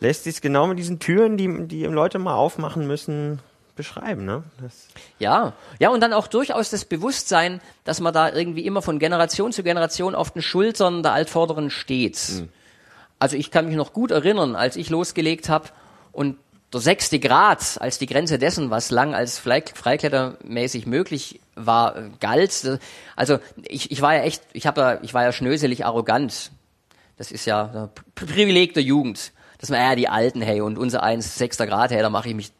[0.00, 3.40] lässt sich genau mit diesen Türen, die die Leute mal aufmachen müssen,
[3.76, 4.44] beschreiben, ne?
[4.60, 4.88] Das
[5.18, 9.52] ja, ja, und dann auch durchaus das Bewusstsein, dass man da irgendwie immer von Generation
[9.52, 12.18] zu Generation auf den Schultern der Altvorderen steht.
[12.32, 12.48] Mhm.
[13.18, 15.68] Also ich kann mich noch gut erinnern, als ich losgelegt habe
[16.12, 16.36] und
[16.74, 22.78] der sechste Grad als die Grenze dessen, was lang als Freiklettermäßig möglich war, galt.
[23.16, 26.50] Also ich, ich war ja echt, ich habe ja, ich war ja schnöselig arrogant.
[27.16, 29.32] Das ist ja ein Privileg der Jugend.
[29.58, 32.34] Das war ja die Alten, hey, und unser eins, sechster Grad, hey, da mache ich
[32.34, 32.52] mich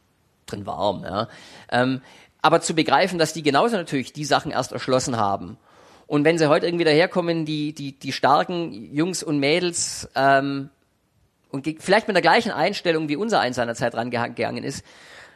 [0.46, 1.02] drin warm.
[1.04, 1.28] Ja.
[1.70, 2.00] Ähm,
[2.40, 5.58] aber zu begreifen, dass die genauso natürlich die Sachen erst erschlossen haben.
[6.06, 10.70] Und wenn sie heute irgendwie daherkommen, die, die, die starken Jungs und Mädels, ähm,
[11.54, 14.84] und vielleicht mit der gleichen Einstellung, wie unser eins seinerzeit rangegangen ist,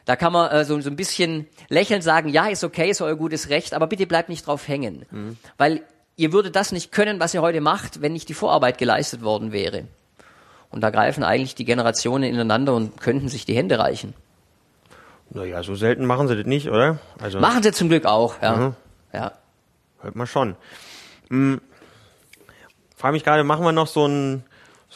[0.05, 3.15] da kann man äh, so, so ein bisschen lächelnd sagen, ja, ist okay, ist euer
[3.15, 5.07] gutes Recht, aber bitte bleibt nicht drauf hängen.
[5.11, 5.37] Mhm.
[5.59, 5.83] Weil
[6.17, 9.53] ihr würdet das nicht können, was ihr heute macht, wenn nicht die Vorarbeit geleistet worden
[9.53, 9.85] wäre.
[10.71, 14.13] Und da greifen eigentlich die Generationen ineinander und könnten sich die Hände reichen.
[15.31, 16.99] Naja, so selten machen sie das nicht, oder?
[17.21, 18.57] Also machen sie zum Glück auch, ja.
[18.57, 18.77] Mhm.
[19.13, 19.33] ja.
[20.01, 20.57] Hört man schon.
[21.29, 21.61] Hm.
[22.97, 24.43] Frage mich gerade, machen wir noch so ein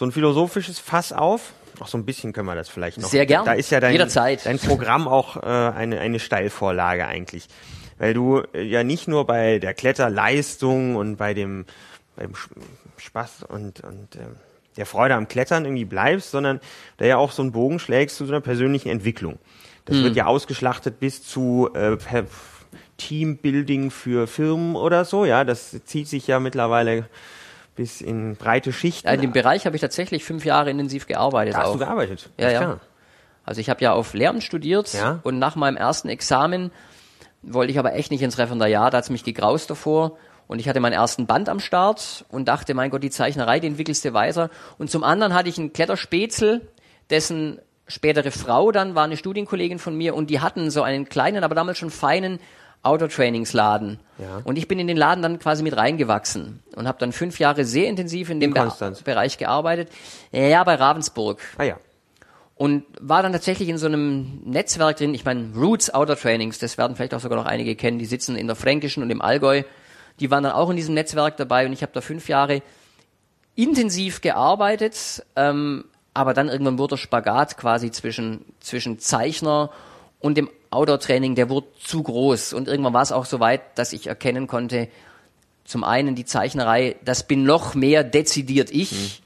[0.02, 1.52] so ein philosophisches Fass auf.
[1.78, 3.08] Auch so ein bisschen können wir das vielleicht noch.
[3.08, 3.44] Sehr gern.
[3.44, 4.44] Da ist ja dein, Jederzeit.
[4.44, 7.46] dein Programm auch äh, eine, eine Steilvorlage eigentlich.
[7.98, 11.66] Weil du äh, ja nicht nur bei der Kletterleistung und bei dem
[12.16, 12.32] beim
[12.96, 14.26] Spaß und, und äh,
[14.76, 16.58] der Freude am Klettern irgendwie bleibst, sondern
[16.96, 19.38] da ja auch so einen Bogen schlägst zu so einer persönlichen Entwicklung.
[19.84, 20.02] Das hm.
[20.02, 21.96] wird ja ausgeschlachtet bis zu äh,
[22.96, 25.24] Teambuilding für Firmen oder so.
[25.24, 27.06] Ja, das zieht sich ja mittlerweile
[27.74, 29.08] bis in breite Schichten.
[29.08, 31.54] in dem Bereich habe ich tatsächlich fünf Jahre intensiv gearbeitet.
[31.54, 31.72] Da hast auch.
[31.72, 32.30] du gearbeitet?
[32.38, 32.58] Ja, ja.
[32.58, 32.80] Klar.
[33.44, 35.20] Also ich habe ja auf Lehramt studiert ja?
[35.22, 36.70] und nach meinem ersten Examen
[37.42, 40.16] wollte ich aber echt nicht ins Referendariat, da hat's mich gegraust davor.
[40.46, 43.68] Und ich hatte meinen ersten Band am Start und dachte, mein Gott, die Zeichnerei, die
[43.68, 44.50] entwickelst du weiter.
[44.76, 46.60] Und zum anderen hatte ich einen Kletterspätzl,
[47.10, 51.42] dessen spätere Frau dann war eine Studienkollegin von mir und die hatten so einen kleinen,
[51.42, 52.38] aber damals schon feinen
[52.82, 54.00] Outdoor-Trainingsladen.
[54.18, 54.40] Ja.
[54.44, 57.64] Und ich bin in den Laden dann quasi mit reingewachsen und habe dann fünf Jahre
[57.64, 59.88] sehr intensiv in dem in Be Bereich gearbeitet.
[60.32, 61.40] Ja, bei Ravensburg.
[61.58, 61.76] Ah ja.
[62.56, 65.14] Und war dann tatsächlich in so einem Netzwerk drin.
[65.14, 68.36] Ich meine, Roots Outdoor Trainings, das werden vielleicht auch sogar noch einige kennen, die sitzen
[68.36, 69.62] in der Fränkischen und im Allgäu.
[70.20, 72.62] Die waren dann auch in diesem Netzwerk dabei und ich habe da fünf Jahre
[73.54, 79.70] intensiv gearbeitet, ähm, aber dann irgendwann wurde der Spagat quasi zwischen, zwischen Zeichner
[80.20, 82.52] und dem Outdoor-Training, der wurde zu groß.
[82.52, 84.88] Und irgendwann war es auch so weit, dass ich erkennen konnte,
[85.64, 88.92] zum einen die Zeichnerei, das bin noch mehr dezidiert ich.
[88.92, 89.22] Mhm.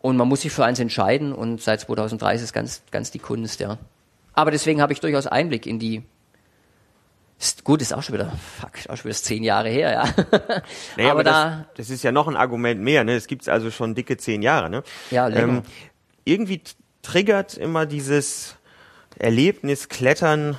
[0.00, 1.32] Und man muss sich für eins entscheiden.
[1.32, 3.78] Und seit 2003 ist es ganz, ganz die Kunst, ja.
[4.34, 6.02] Aber deswegen habe ich durchaus Einblick in die
[7.42, 10.04] ist, gut, ist auch schon wieder, fuck, auch schon wieder zehn Jahre her, ja.
[10.96, 13.16] Naja, aber, aber da, das, das, ist ja noch ein Argument mehr, ne?
[13.16, 14.84] Es gibt also schon dicke zehn Jahre, ne?
[15.10, 15.54] Ja, länger.
[15.54, 15.62] Ähm,
[16.24, 16.62] irgendwie
[17.02, 18.54] triggert immer dieses,
[19.18, 20.56] Erlebnis, Klettern,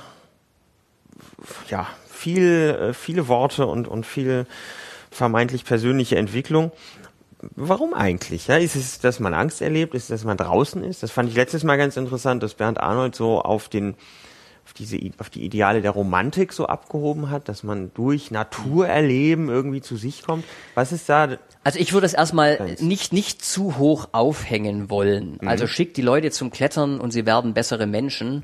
[1.68, 4.46] ja, viel, äh, viele Worte und, und viel
[5.10, 6.72] vermeintlich persönliche Entwicklung.
[7.56, 8.46] Warum eigentlich?
[8.46, 9.94] Ja, ist es, dass man Angst erlebt?
[9.94, 11.02] Ist es, dass man draußen ist?
[11.02, 13.94] Das fand ich letztes Mal ganz interessant, dass Bernd Arnold so auf den,
[14.64, 19.82] auf diese, auf die Ideale der Romantik so abgehoben hat, dass man durch Naturerleben irgendwie
[19.82, 20.44] zu sich kommt.
[20.74, 25.38] Was ist da also ich würde es erstmal nicht, nicht zu hoch aufhängen wollen.
[25.40, 25.48] Mhm.
[25.48, 28.42] Also schickt die Leute zum Klettern und sie werden bessere Menschen.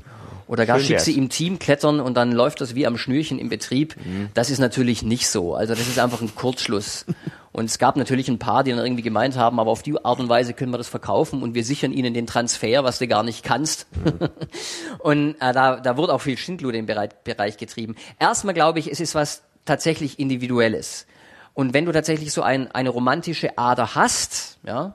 [0.51, 3.49] Oder gar schickt sie im Team klettern und dann läuft das wie am Schnürchen im
[3.49, 3.95] Betrieb.
[4.05, 4.31] Mhm.
[4.35, 5.55] Das ist natürlich nicht so.
[5.55, 7.07] Also das ist einfach ein Kurzschluss.
[7.53, 10.21] Und es gab natürlich ein paar, die dann irgendwie gemeint haben, aber auf die Art
[10.21, 13.25] und Weise können wir das verkaufen und wir sichern ihnen den Transfer, was du gar
[13.25, 13.89] nicht kannst.
[13.97, 14.29] Mhm.
[15.01, 17.97] und äh, da, da wurde auch viel Schindluder im Bereich, Bereich getrieben.
[18.21, 21.07] Erstmal glaube ich, es ist was tatsächlich Individuelles.
[21.55, 24.95] Und wenn du tatsächlich so ein, eine romantische Ader hast, ja,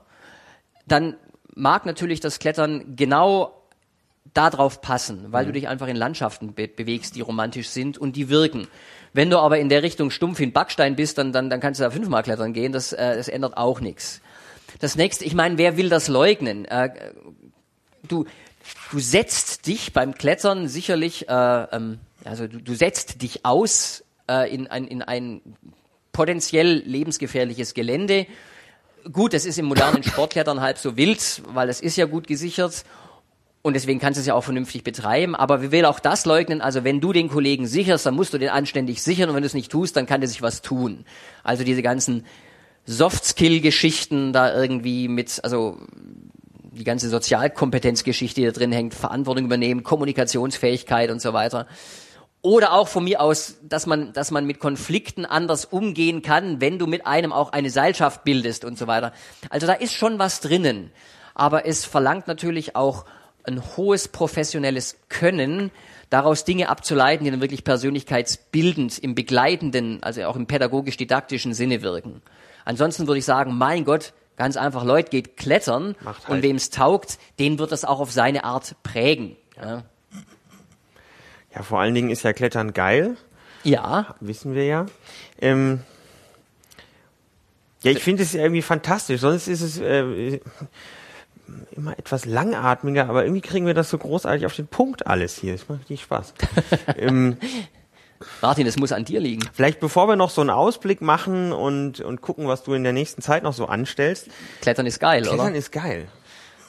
[0.88, 1.18] dann
[1.56, 3.55] mag natürlich das Klettern genau
[4.36, 5.48] darauf passen, weil mhm.
[5.48, 8.68] du dich einfach in Landschaften be bewegst, die romantisch sind und die wirken.
[9.14, 11.84] Wenn du aber in der Richtung stumpf in Backstein bist, dann, dann, dann kannst du
[11.86, 14.22] da fünfmal klettern gehen, das, äh, das ändert auch nichts.
[14.80, 16.66] Das nächste, ich meine, wer will das leugnen?
[16.66, 16.90] Äh,
[18.04, 18.26] du,
[18.92, 24.54] du setzt dich beim Klettern sicherlich, äh, ähm, also du, du setzt dich aus äh,
[24.54, 25.42] in, ein, in ein
[26.12, 28.28] potenziell lebensgefährliches Gelände.
[29.14, 32.84] Gut, das ist im modernen Sportklettern halb so wild, weil es ist ja gut gesichert
[33.66, 35.36] und deswegen kannst du es ja auch vernünftig betreiben.
[35.36, 36.62] Aber wir will auch das leugnen.
[36.62, 39.28] Also wenn du den Kollegen sicherst, dann musst du den anständig sichern.
[39.28, 41.04] Und wenn du es nicht tust, dann kann der sich was tun.
[41.44, 42.28] Also diese ganzen
[42.86, 45.80] Soft-Skill-Geschichten da irgendwie mit, also
[46.74, 51.66] die ganze Sozialkompetenzgeschichte, die da drin hängt, Verantwortung übernehmen, Kommunikationsfähigkeit und so weiter.
[52.44, 56.78] Oder auch von mir aus, dass man, dass man mit Konflikten anders umgehen kann, wenn
[56.78, 59.12] du mit einem auch eine Seilschaft bildest und so weiter.
[59.50, 60.92] Also da ist schon was drinnen.
[61.34, 63.06] Aber es verlangt natürlich auch
[63.48, 65.72] ein hohes professionelles Können,
[66.10, 72.22] daraus Dinge abzuleiten, die dann wirklich persönlichkeitsbildend im begleitenden, also auch im pädagogisch-didaktischen Sinne wirken.
[72.64, 76.30] Ansonsten würde ich sagen, mein Gott, ganz einfach, Leute geht klettern halt.
[76.30, 79.36] und wem es taugt, den wird das auch auf seine Art prägen.
[79.58, 79.84] Ja.
[81.54, 83.18] ja, vor allen Dingen ist ja Klettern geil.
[83.64, 84.16] Ja.
[84.20, 84.86] Wissen wir ja.
[85.42, 85.82] Ähm,
[87.82, 89.22] ja, ich finde es irgendwie fantastisch.
[89.22, 90.40] Sonst ist es, äh,
[91.72, 95.54] immer etwas langatmiger, aber irgendwie kriegen wir das so großartig auf den Punkt alles hier.
[95.54, 96.34] Das macht richtig Spaß.
[96.98, 97.38] ähm,
[98.42, 99.48] Martin, es muss an dir liegen.
[99.54, 102.94] Vielleicht bevor wir noch so einen Ausblick machen und, und gucken, was du in der
[102.94, 104.28] nächsten Zeit noch so anstellst.
[104.62, 105.44] Klettern ist geil, Klettern oder?
[105.44, 106.08] Klettern ist geil.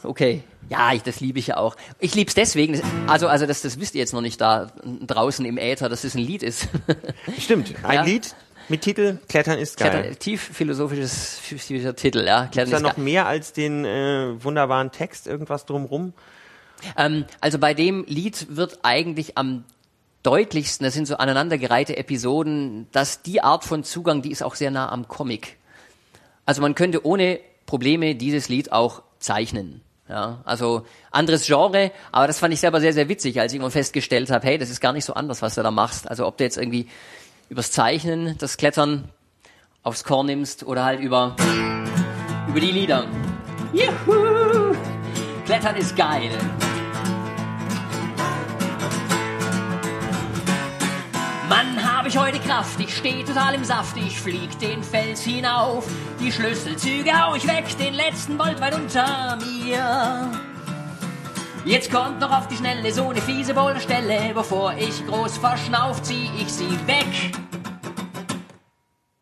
[0.03, 0.43] Okay.
[0.69, 1.77] Ja, ich, das liebe ich ja auch.
[2.01, 5.59] Ich lieb's deswegen, also, also das, das wisst ihr jetzt noch nicht da draußen im
[5.59, 6.69] Äther, dass es ein Lied ist.
[7.39, 8.03] Stimmt, ein ja?
[8.03, 8.35] Lied,
[8.69, 9.91] mit Titel Klettern ist geil.
[9.91, 11.41] Klettern, tief philosophisches
[11.97, 12.47] Titel, ja.
[12.47, 16.13] Klettern ist da noch mehr als den äh, wunderbaren Text, irgendwas drumrum?
[16.97, 19.65] Ähm, also bei dem Lied wird eigentlich am
[20.23, 24.71] deutlichsten, das sind so aneinandergereihte Episoden, dass die Art von Zugang, die ist auch sehr
[24.71, 25.57] nah am Comic.
[26.45, 29.83] Also man könnte ohne Probleme dieses Lied auch zeichnen.
[30.09, 33.73] Ja, also anderes Genre, aber das fand ich selber sehr, sehr witzig, als ich immer
[33.73, 36.09] festgestellt habe, hey, das ist gar nicht so anders, was du da machst.
[36.09, 36.87] Also ob du jetzt irgendwie
[37.49, 39.09] übers Zeichnen, das Klettern
[39.83, 41.37] aufs Korn nimmst oder halt über,
[42.49, 43.07] über die Lieder.
[43.73, 44.75] Juhu!
[45.45, 46.31] Klettern ist geil.
[51.49, 55.87] Mann, hab ich heute Kraft, ich steh total im Saft, ich flieg den Fels hinauf,
[56.21, 60.46] die Schlüsselzüge hau ich weg, den letzten Bolt weit unter mir.
[61.67, 64.33] Jetzt kommt noch auf die Schnelle so eine fiese Boulderstelle.
[64.33, 67.33] Bevor ich groß verschnauft, zieh ich sie weg.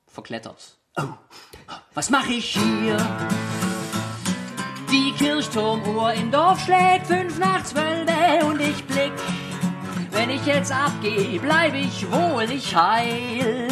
[0.06, 0.76] Verklettert.
[0.98, 1.04] Oh,
[1.94, 2.98] was mach ich hier?
[4.90, 8.10] Die Kirchturmuhr im Dorf schlägt fünf nach zwölf
[8.44, 9.14] und ich blick.
[10.10, 13.68] Wenn ich jetzt abgeh, bleib ich wohl nicht heil.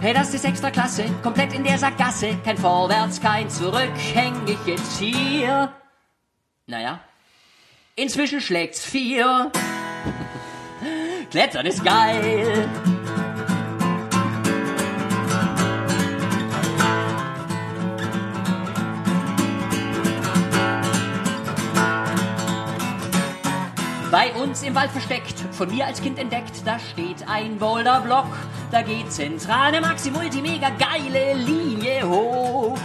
[0.00, 2.38] Hey, das ist extra klasse, komplett in der Sackgasse.
[2.44, 5.72] Kein Vorwärts, kein Zurück, häng ich jetzt hier.
[6.68, 7.00] Naja,
[7.98, 9.50] Inzwischen schlägt's vier.
[11.30, 12.68] Klettern ist geil.
[24.10, 28.28] Bei uns im Wald versteckt, von mir als Kind entdeckt, da steht ein Boulderblock.
[28.72, 32.78] Da geht zentral eine Maxi-Multi-Mega geile Linie hoch.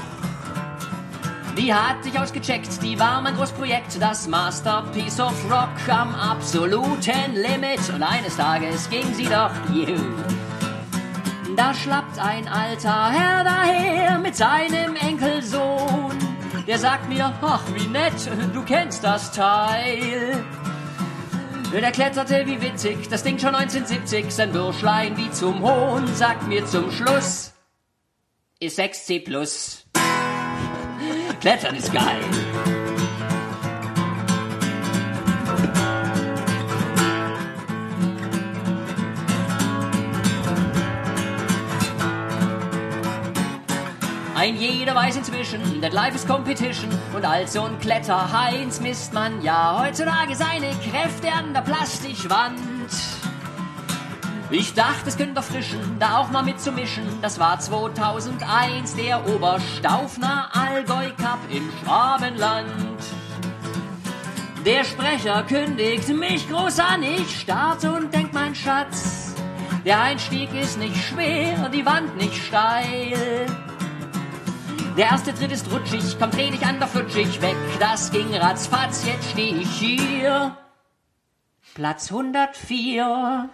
[1.57, 7.89] Die hat sich ausgecheckt, die war mein Großprojekt, das Masterpiece of Rock am absoluten Limit.
[7.93, 9.99] Und eines Tages ging sie doch, juhu.
[11.57, 16.17] Da schlappt ein alter Herr daher mit seinem Enkelsohn.
[16.67, 18.13] Der sagt mir, ach wie nett,
[18.53, 20.43] du kennst das Teil.
[21.73, 26.65] Der kletterte wie witzig, das Ding schon 1970, sein Bürschlein wie zum Hohn, sagt mir
[26.65, 27.53] zum Schluss,
[28.59, 29.80] ist 6C plus.
[31.41, 32.19] Klettern ist geil.
[44.35, 49.41] Ein jeder weiß inzwischen, that life is competition und als so ein Kletterheinz misst man
[49.41, 52.70] ja heutzutage seine Kräfte an der Plastikwand.
[54.53, 57.05] Ich dachte, es könnte erfrischen, da auch mal mitzumischen.
[57.21, 62.67] Das war 2001 der Oberstaufner Allgäu Cup im Schwabenland.
[64.65, 69.35] Der Sprecher kündigt mich groß an, ich starte und denk mein Schatz.
[69.85, 73.45] Der Einstieg ist nicht schwer, die Wand nicht steil.
[74.97, 77.55] Der erste Tritt ist rutschig, komm dreh dich an, da flutsch weg.
[77.79, 80.57] Das ging ratzfatz, jetzt steh ich hier.
[81.73, 83.49] Platz 104.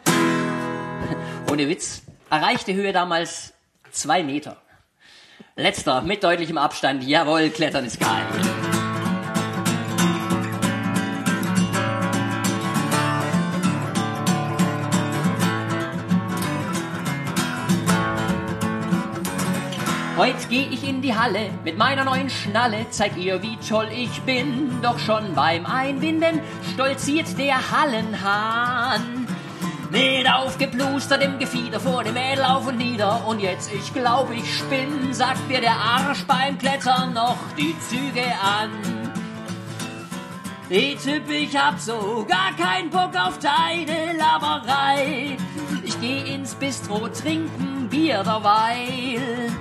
[1.51, 3.53] Ohne Witz, erreichte Höhe damals
[3.91, 4.57] zwei Meter.
[5.55, 8.25] Letzter, mit deutlichem Abstand, jawohl, Klettern ist geil.
[20.17, 24.19] Heute geh ich in die Halle mit meiner neuen Schnalle, zeig ihr, wie toll ich
[24.23, 24.81] bin.
[24.81, 26.41] Doch schon beim Einbinden
[26.73, 29.26] stolziert der Hallenhahn.
[29.89, 33.25] Mit aufgeplustertem Gefieder vor dem Mädel auf und nieder.
[33.25, 38.25] Und jetzt, ich glaub, ich spinn, sagt mir der Arsch beim Klettern noch die Züge
[38.41, 38.71] an.
[40.69, 45.38] Die Typ, ich hab so gar keinen Bock auf deine Laberei.
[45.85, 49.51] Ich geh ins Bistro trinken Bier derweil.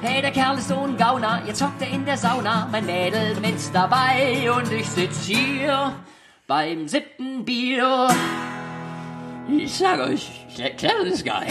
[0.00, 3.34] Hey, der Kerl ist so ein Gauner, jetzt hockt er in der Sauna, mein Mädel
[3.40, 5.92] mit dabei und ich sitz hier
[6.46, 8.08] beim siebten Bier.
[9.56, 10.46] Ich sag euch,
[10.76, 11.46] Kerl ist geil.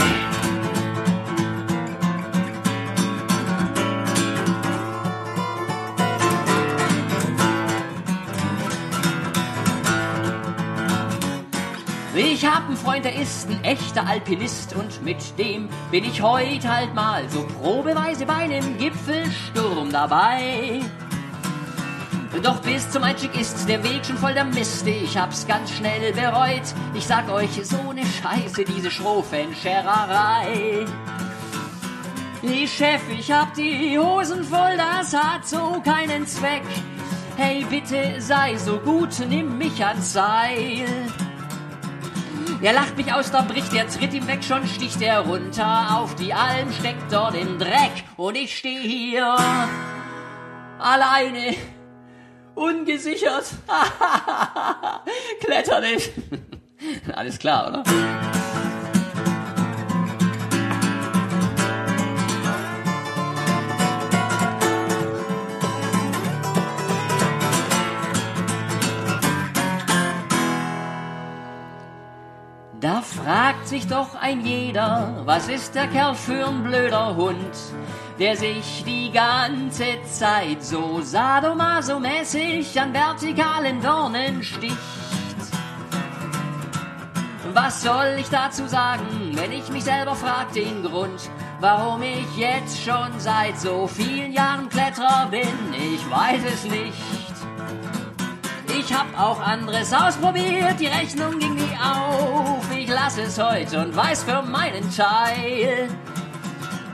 [12.16, 16.72] Ich hab einen Freund, der ist ein echter Alpinist und mit dem bin ich heute
[16.72, 20.82] halt mal so probeweise bei einem Gipfelsturm dabei.
[22.44, 24.86] Doch bis zum Einstieg ist der Weg schon voll der Mist.
[24.86, 26.74] Ich hab's ganz schnell bereut.
[26.94, 30.86] Ich sag euch, so ne Scheiße, diese Schroffenschererei.
[32.44, 36.64] Ich Chef, ich hab die Hosen voll, das hat so keinen Zweck.
[37.36, 40.86] Hey, bitte sei so gut, nimm mich ans Seil.
[42.62, 46.16] Er lacht mich aus, da bricht er, tritt ihm weg, schon sticht er runter auf
[46.16, 49.36] die Alm, steckt dort im Dreck und ich steh hier
[50.80, 51.56] alleine,
[52.58, 53.46] ungesichert.
[55.40, 56.12] Kletter nicht.
[57.16, 57.84] Alles klar, oder?
[72.80, 77.56] Da fragt sich doch ein jeder, was ist der Kerl für ein blöder Hund,
[78.20, 84.78] der sich die ganze Zeit so sadomaso-mäßig an vertikalen Dornen sticht.
[87.54, 92.84] Was soll ich dazu sagen, wenn ich mich selber frag den Grund, warum ich jetzt
[92.84, 95.48] schon seit so vielen Jahren Kletterer bin?
[95.74, 96.94] Ich weiß es nicht.
[98.80, 102.64] Ich hab auch anderes ausprobiert, die Rechnung ging nie auf.
[102.76, 105.90] Ich lass es heute und weiß für meinen Teil.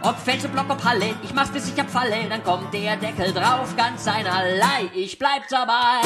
[0.06, 3.74] Ob Felse, Block, ob Halle, ich mach's bis ich abfalle, dann kommt der Deckel drauf,
[3.78, 4.89] ganz einerlei.
[4.93, 6.01] Ich bleib dabei.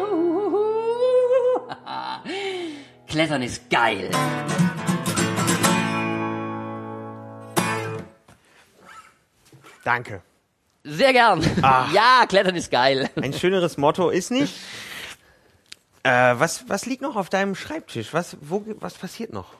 [0.00, 1.60] Juhu.
[3.06, 4.10] Klettern ist geil.
[9.84, 10.22] Danke.
[10.82, 11.46] Sehr gern.
[11.62, 11.86] Ah.
[11.94, 13.08] Ja, Klettern ist geil.
[13.14, 14.54] Ein schöneres Motto ist nicht.
[16.02, 18.12] Äh, was, was liegt noch auf deinem Schreibtisch?
[18.12, 19.54] Was, wo, was passiert noch?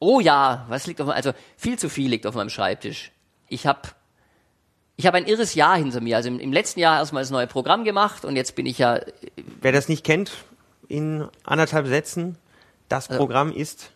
[0.00, 3.12] Oh ja, was liegt auf meinem, also viel zu viel liegt auf meinem Schreibtisch.
[3.48, 3.82] Ich habe
[4.96, 6.16] ich hab ein irres Jahr hinter mir.
[6.16, 9.00] Also im, im letzten Jahr erstmal das neue Programm gemacht und jetzt bin ich ja,
[9.60, 10.32] Wer das nicht kennt,
[10.88, 12.36] in anderthalb Sätzen,
[12.88, 13.90] das Also Programm ist.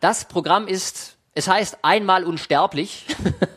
[0.00, 3.06] das Programm ist, es heißt einmal unsterblich,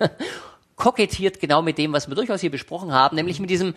[0.75, 3.75] kokettiert genau mit dem, was wir durchaus hier besprochen haben, nämlich mit diesem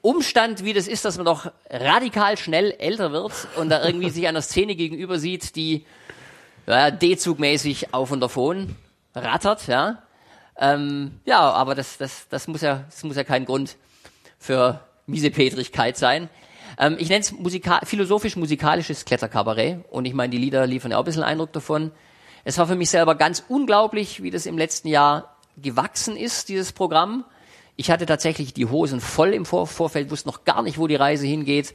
[0.00, 4.28] Umstand, wie das ist, dass man doch radikal schnell älter wird und da irgendwie sich
[4.28, 5.84] einer Szene gegenüber sieht, die
[6.68, 8.76] ja, D-Zugmäßig auf und davon
[9.14, 10.02] rattert, ja.
[10.60, 13.76] Ähm, ja, aber das, das, das, muss ja, das muss ja kein Grund
[14.38, 16.28] für Miesepetrigkeit sein.
[16.78, 21.02] Ähm, ich nenne es Musika philosophisch-musikalisches Kletterkabarett und ich meine, die Lieder liefern ja auch
[21.02, 21.92] ein bisschen Eindruck davon.
[22.44, 26.72] Es war für mich selber ganz unglaublich, wie das im letzten Jahr gewachsen ist, dieses
[26.72, 27.24] Programm.
[27.76, 30.96] Ich hatte tatsächlich die Hosen voll im Vor Vorfeld, wusste noch gar nicht, wo die
[30.96, 31.74] Reise hingeht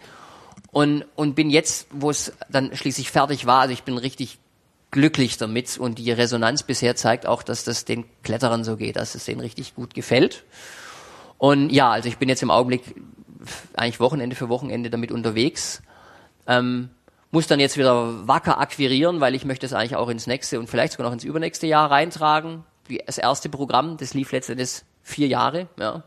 [0.71, 4.39] und, und bin jetzt, wo es dann schließlich fertig war, also ich bin richtig
[4.93, 9.15] glücklich damit und die Resonanz bisher zeigt auch, dass das den Kletterern so geht, dass
[9.15, 10.45] es denen richtig gut gefällt.
[11.37, 12.95] Und ja, also ich bin jetzt im Augenblick
[13.73, 15.81] eigentlich Wochenende für Wochenende damit unterwegs.
[16.47, 16.89] Ähm,
[17.31, 20.69] muss dann jetzt wieder wacker akquirieren, weil ich möchte es eigentlich auch ins nächste und
[20.69, 22.63] vielleicht sogar noch ins übernächste Jahr reintragen.
[23.07, 25.67] Das erste Programm, das lief letztendlich vier Jahre.
[25.79, 26.03] Ja.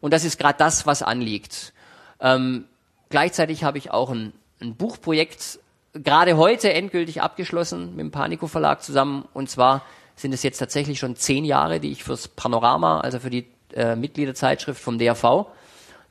[0.00, 1.74] Und das ist gerade das, was anliegt.
[2.20, 2.64] Ähm,
[3.10, 5.60] gleichzeitig habe ich auch ein, ein Buchprojekt
[5.94, 9.26] gerade heute endgültig abgeschlossen mit dem Panico Verlag zusammen.
[9.32, 9.82] Und zwar
[10.16, 13.96] sind es jetzt tatsächlich schon zehn Jahre, die ich fürs Panorama, also für die äh,
[13.96, 15.46] Mitgliederzeitschrift vom DAV,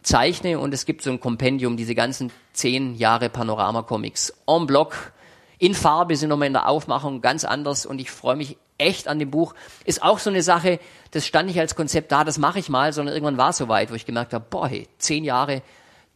[0.01, 0.59] zeichne.
[0.59, 5.13] Und es gibt so ein Kompendium, diese ganzen zehn Jahre Panorama-Comics en bloc.
[5.59, 9.19] In Farbe sind nochmal in der Aufmachung ganz anders und ich freue mich echt an
[9.19, 9.53] dem Buch.
[9.85, 10.79] Ist auch so eine Sache,
[11.11, 13.91] das stand nicht als Konzept da, das mache ich mal, sondern irgendwann war es soweit,
[13.91, 15.61] wo ich gemerkt habe, boah, hey, zehn Jahre,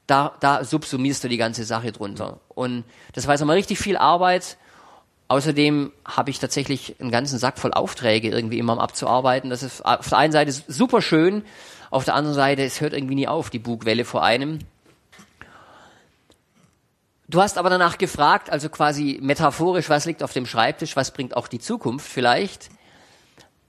[0.07, 2.39] da, da subsumierst du die ganze Sache drunter.
[2.49, 4.57] Und das war jetzt nochmal richtig viel Arbeit.
[5.27, 9.49] Außerdem habe ich tatsächlich einen ganzen Sack voll Aufträge irgendwie immer abzuarbeiten.
[9.49, 11.43] Das ist auf der einen Seite super schön,
[11.91, 14.59] auf der anderen Seite, es hört irgendwie nie auf, die Bugwelle vor einem.
[17.29, 21.35] Du hast aber danach gefragt, also quasi metaphorisch, was liegt auf dem Schreibtisch, was bringt
[21.35, 22.69] auch die Zukunft vielleicht.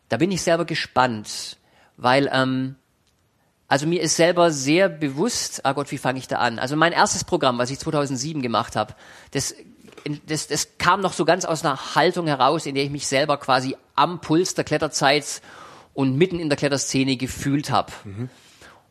[0.09, 1.57] Da bin ich selber gespannt,
[1.97, 2.77] weil ähm,
[3.69, 6.59] also mir ist selber sehr bewusst, ah Gott, wie fange ich da an?
[6.59, 8.95] Also mein erstes Programm, was ich 2007 gemacht habe,
[9.33, 9.55] das,
[10.27, 13.37] das, das kam noch so ganz aus einer Haltung heraus, in der ich mich selber
[13.37, 15.43] quasi am Puls der Kletterzeit
[15.93, 17.93] und mitten in der Kletterszene gefühlt habe.
[18.05, 18.31] Mhm.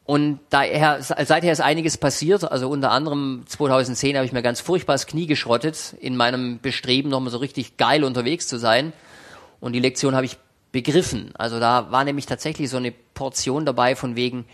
[0.05, 2.49] Und daher, seither ist einiges passiert.
[2.49, 7.09] Also unter anderem 2010 habe ich mir ganz furchtbar das Knie geschrottet in meinem Bestreben,
[7.09, 8.93] nochmal so richtig geil unterwegs zu sein.
[9.59, 10.37] Und die Lektion habe ich
[10.71, 11.31] begriffen.
[11.37, 14.45] Also da war nämlich tatsächlich so eine Portion dabei von wegen,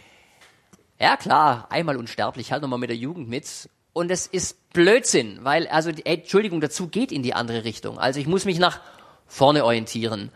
[1.04, 3.70] ja klar, einmal unsterblich, halt nochmal mit der Jugend mit.
[3.92, 8.00] Und es ist Blödsinn, weil, also, ey, Entschuldigung, dazu geht in die andere Richtung.
[8.00, 8.80] Also ich muss mich nach
[9.28, 10.32] vorne orientieren.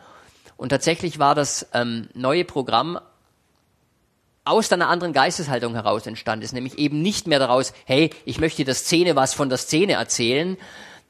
[0.58, 3.00] Und tatsächlich war das ähm, neue Programm
[4.44, 8.66] aus einer anderen Geisteshaltung heraus entstanden ist, nämlich eben nicht mehr daraus, hey, ich möchte
[8.66, 10.58] der Szene was von der Szene erzählen.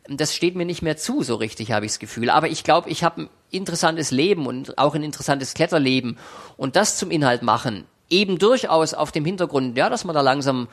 [0.08, 2.30] Das steht mir nicht mehr zu, so richtig habe ich das Gefühl.
[2.30, 6.18] Aber ich glaube, ich habe ein interessantes Leben und auch ein interessantes Kletterleben.
[6.58, 10.68] Und das zum Inhalt machen, eben durchaus auf dem Hintergrund, ja, dass man da langsam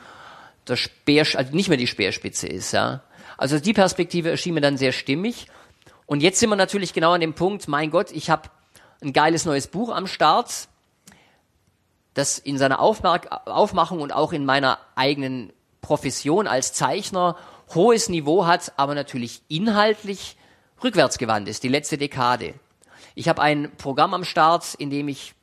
[0.67, 3.01] der Speer, also nicht mehr die Speerspitze ist, ja.
[3.37, 5.47] Also die Perspektive erschien mir dann sehr stimmig.
[6.05, 8.49] Und jetzt sind wir natürlich genau an dem Punkt, mein Gott, ich habe
[9.01, 10.67] ein geiles neues Buch am Start
[12.15, 17.37] das in seiner Aufmachung und auch in meiner eigenen Profession als Zeichner
[17.75, 20.37] hohes Niveau hat, aber natürlich inhaltlich
[20.83, 22.55] rückwärtsgewandt ist, die letzte Dekade.
[23.15, 25.35] Ich habe ein Programm am Start, in dem ich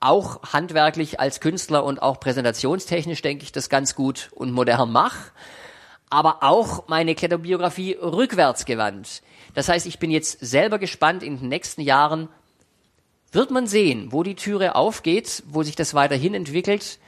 [0.00, 5.32] auch handwerklich als Künstler und auch präsentationstechnisch, denke ich, das ganz gut und modern mache,
[6.10, 9.22] aber auch meine Kletterbiografie rückwärtsgewandt.
[9.54, 12.28] Das heißt, ich bin jetzt selber gespannt in den nächsten Jahren,
[13.32, 16.98] wird man sehen, wo die Türe aufgeht, wo sich das weiterhin entwickelt.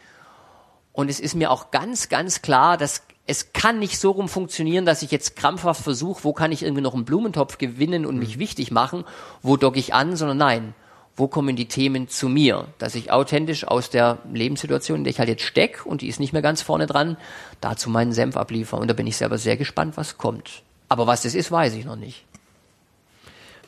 [0.93, 4.85] Und es ist mir auch ganz, ganz klar, dass es kann nicht so rum funktionieren,
[4.85, 8.37] dass ich jetzt krampfhaft versuche, wo kann ich irgendwie noch einen Blumentopf gewinnen und mich
[8.37, 8.41] mhm.
[8.41, 9.05] wichtig machen,
[9.41, 10.75] wo docke ich an, sondern nein,
[11.21, 15.19] wo kommen die Themen zu mir, dass ich authentisch aus der Lebenssituation, in der ich
[15.21, 17.17] halt jetzt steck und die ist nicht mehr ganz vorne dran,
[17.61, 18.81] dazu meinen Senf abliefere.
[18.81, 20.63] Und da bin ich selber sehr gespannt, was kommt.
[20.89, 22.25] Aber was das ist, weiß ich noch nicht.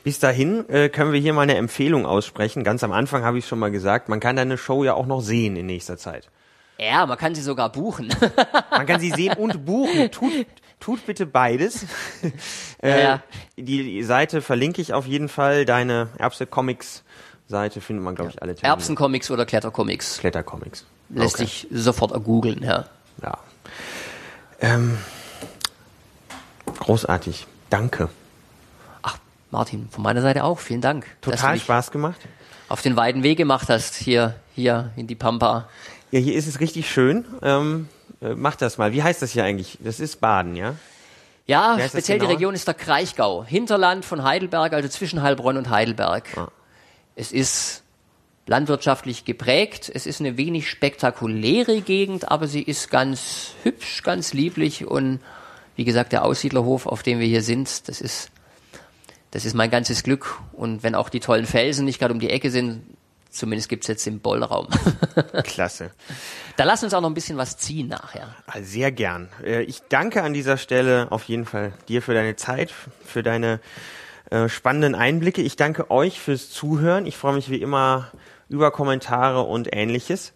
[0.03, 2.63] Bis dahin äh, können wir hier mal eine Empfehlung aussprechen.
[2.63, 5.21] Ganz am Anfang habe ich schon mal gesagt, man kann deine Show ja auch noch
[5.21, 6.29] sehen in nächster Zeit.
[6.79, 8.13] Ja, man kann sie sogar buchen.
[8.71, 10.11] man kann sie sehen und buchen.
[10.11, 10.47] Tut,
[10.79, 11.85] tut bitte beides.
[12.81, 13.23] äh, ja, ja.
[13.55, 15.65] Die Seite verlinke ich auf jeden Fall.
[15.65, 17.03] Deine Erbse Comics
[17.53, 18.73] Seite findet man, glaube ich, alle Termine.
[18.73, 20.17] Erbsencomics oder Klettercomics.
[20.17, 20.85] Klettercomics.
[21.09, 21.45] Lässt okay.
[21.45, 22.85] sich sofort googeln, ja.
[23.21, 23.37] Ja.
[24.59, 24.97] Ähm,
[26.79, 27.47] großartig.
[27.69, 28.09] Danke.
[29.53, 30.57] Martin, von meiner Seite auch.
[30.57, 31.05] Vielen Dank.
[31.21, 32.19] Total Spaß gemacht.
[32.69, 35.69] Auf den weiten Weg gemacht hast, hier, hier in die Pampa.
[36.09, 37.23] Ja, hier ist es richtig schön.
[37.43, 37.87] Ähm,
[38.19, 38.93] äh, mach das mal.
[38.93, 39.77] Wie heißt das hier eigentlich?
[39.83, 40.73] Das ist Baden, ja?
[41.45, 43.43] Ja, speziell die Region ist der Kraichgau.
[43.45, 46.35] Hinterland von Heidelberg, also zwischen Heilbronn und Heidelberg.
[46.35, 46.47] Ah.
[47.15, 47.83] Es ist
[48.45, 49.91] landwirtschaftlich geprägt.
[49.93, 55.19] Es ist eine wenig spektakuläre Gegend, aber sie ist ganz hübsch, ganz lieblich und
[55.75, 58.29] wie gesagt, der Aussiedlerhof, auf dem wir hier sind, das ist
[59.33, 60.39] das ist mein ganzes Glück.
[60.51, 62.83] Und wenn auch die tollen Felsen nicht gerade um die Ecke sind,
[63.31, 64.67] zumindest gibt's jetzt den Bollraum.
[65.43, 65.89] Klasse.
[66.55, 68.35] Da lass uns auch noch ein bisschen was ziehen nachher.
[68.45, 69.29] Ah, sehr gern.
[69.43, 72.71] Äh, ich danke an dieser Stelle auf jeden Fall dir für deine Zeit,
[73.03, 73.59] für deine
[74.33, 75.43] äh, spannenden Einblicke.
[75.43, 77.05] Ich danke euch fürs Zuhören.
[77.05, 78.07] Ich freue mich wie immer
[78.49, 80.33] über Kommentare und ähnliches.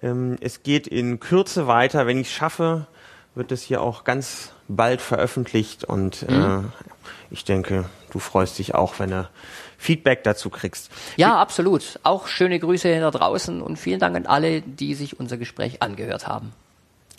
[0.00, 2.06] Ähm, es geht in Kürze weiter.
[2.06, 2.86] Wenn ich es schaffe,
[3.34, 6.64] wird es hier auch ganz bald veröffentlicht und äh, mhm.
[6.64, 6.84] äh,
[7.30, 9.28] ich denke, du freust dich auch, wenn du
[9.76, 10.90] Feedback dazu kriegst.
[11.16, 12.00] Ja, absolut.
[12.04, 16.26] Auch schöne Grüße da draußen und vielen Dank an alle, die sich unser Gespräch angehört
[16.26, 16.54] haben.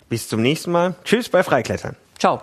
[0.08, 0.96] Bis zum nächsten Mal.
[1.04, 1.94] Tschüss bei Freiklettern.
[2.18, 2.42] Ciao.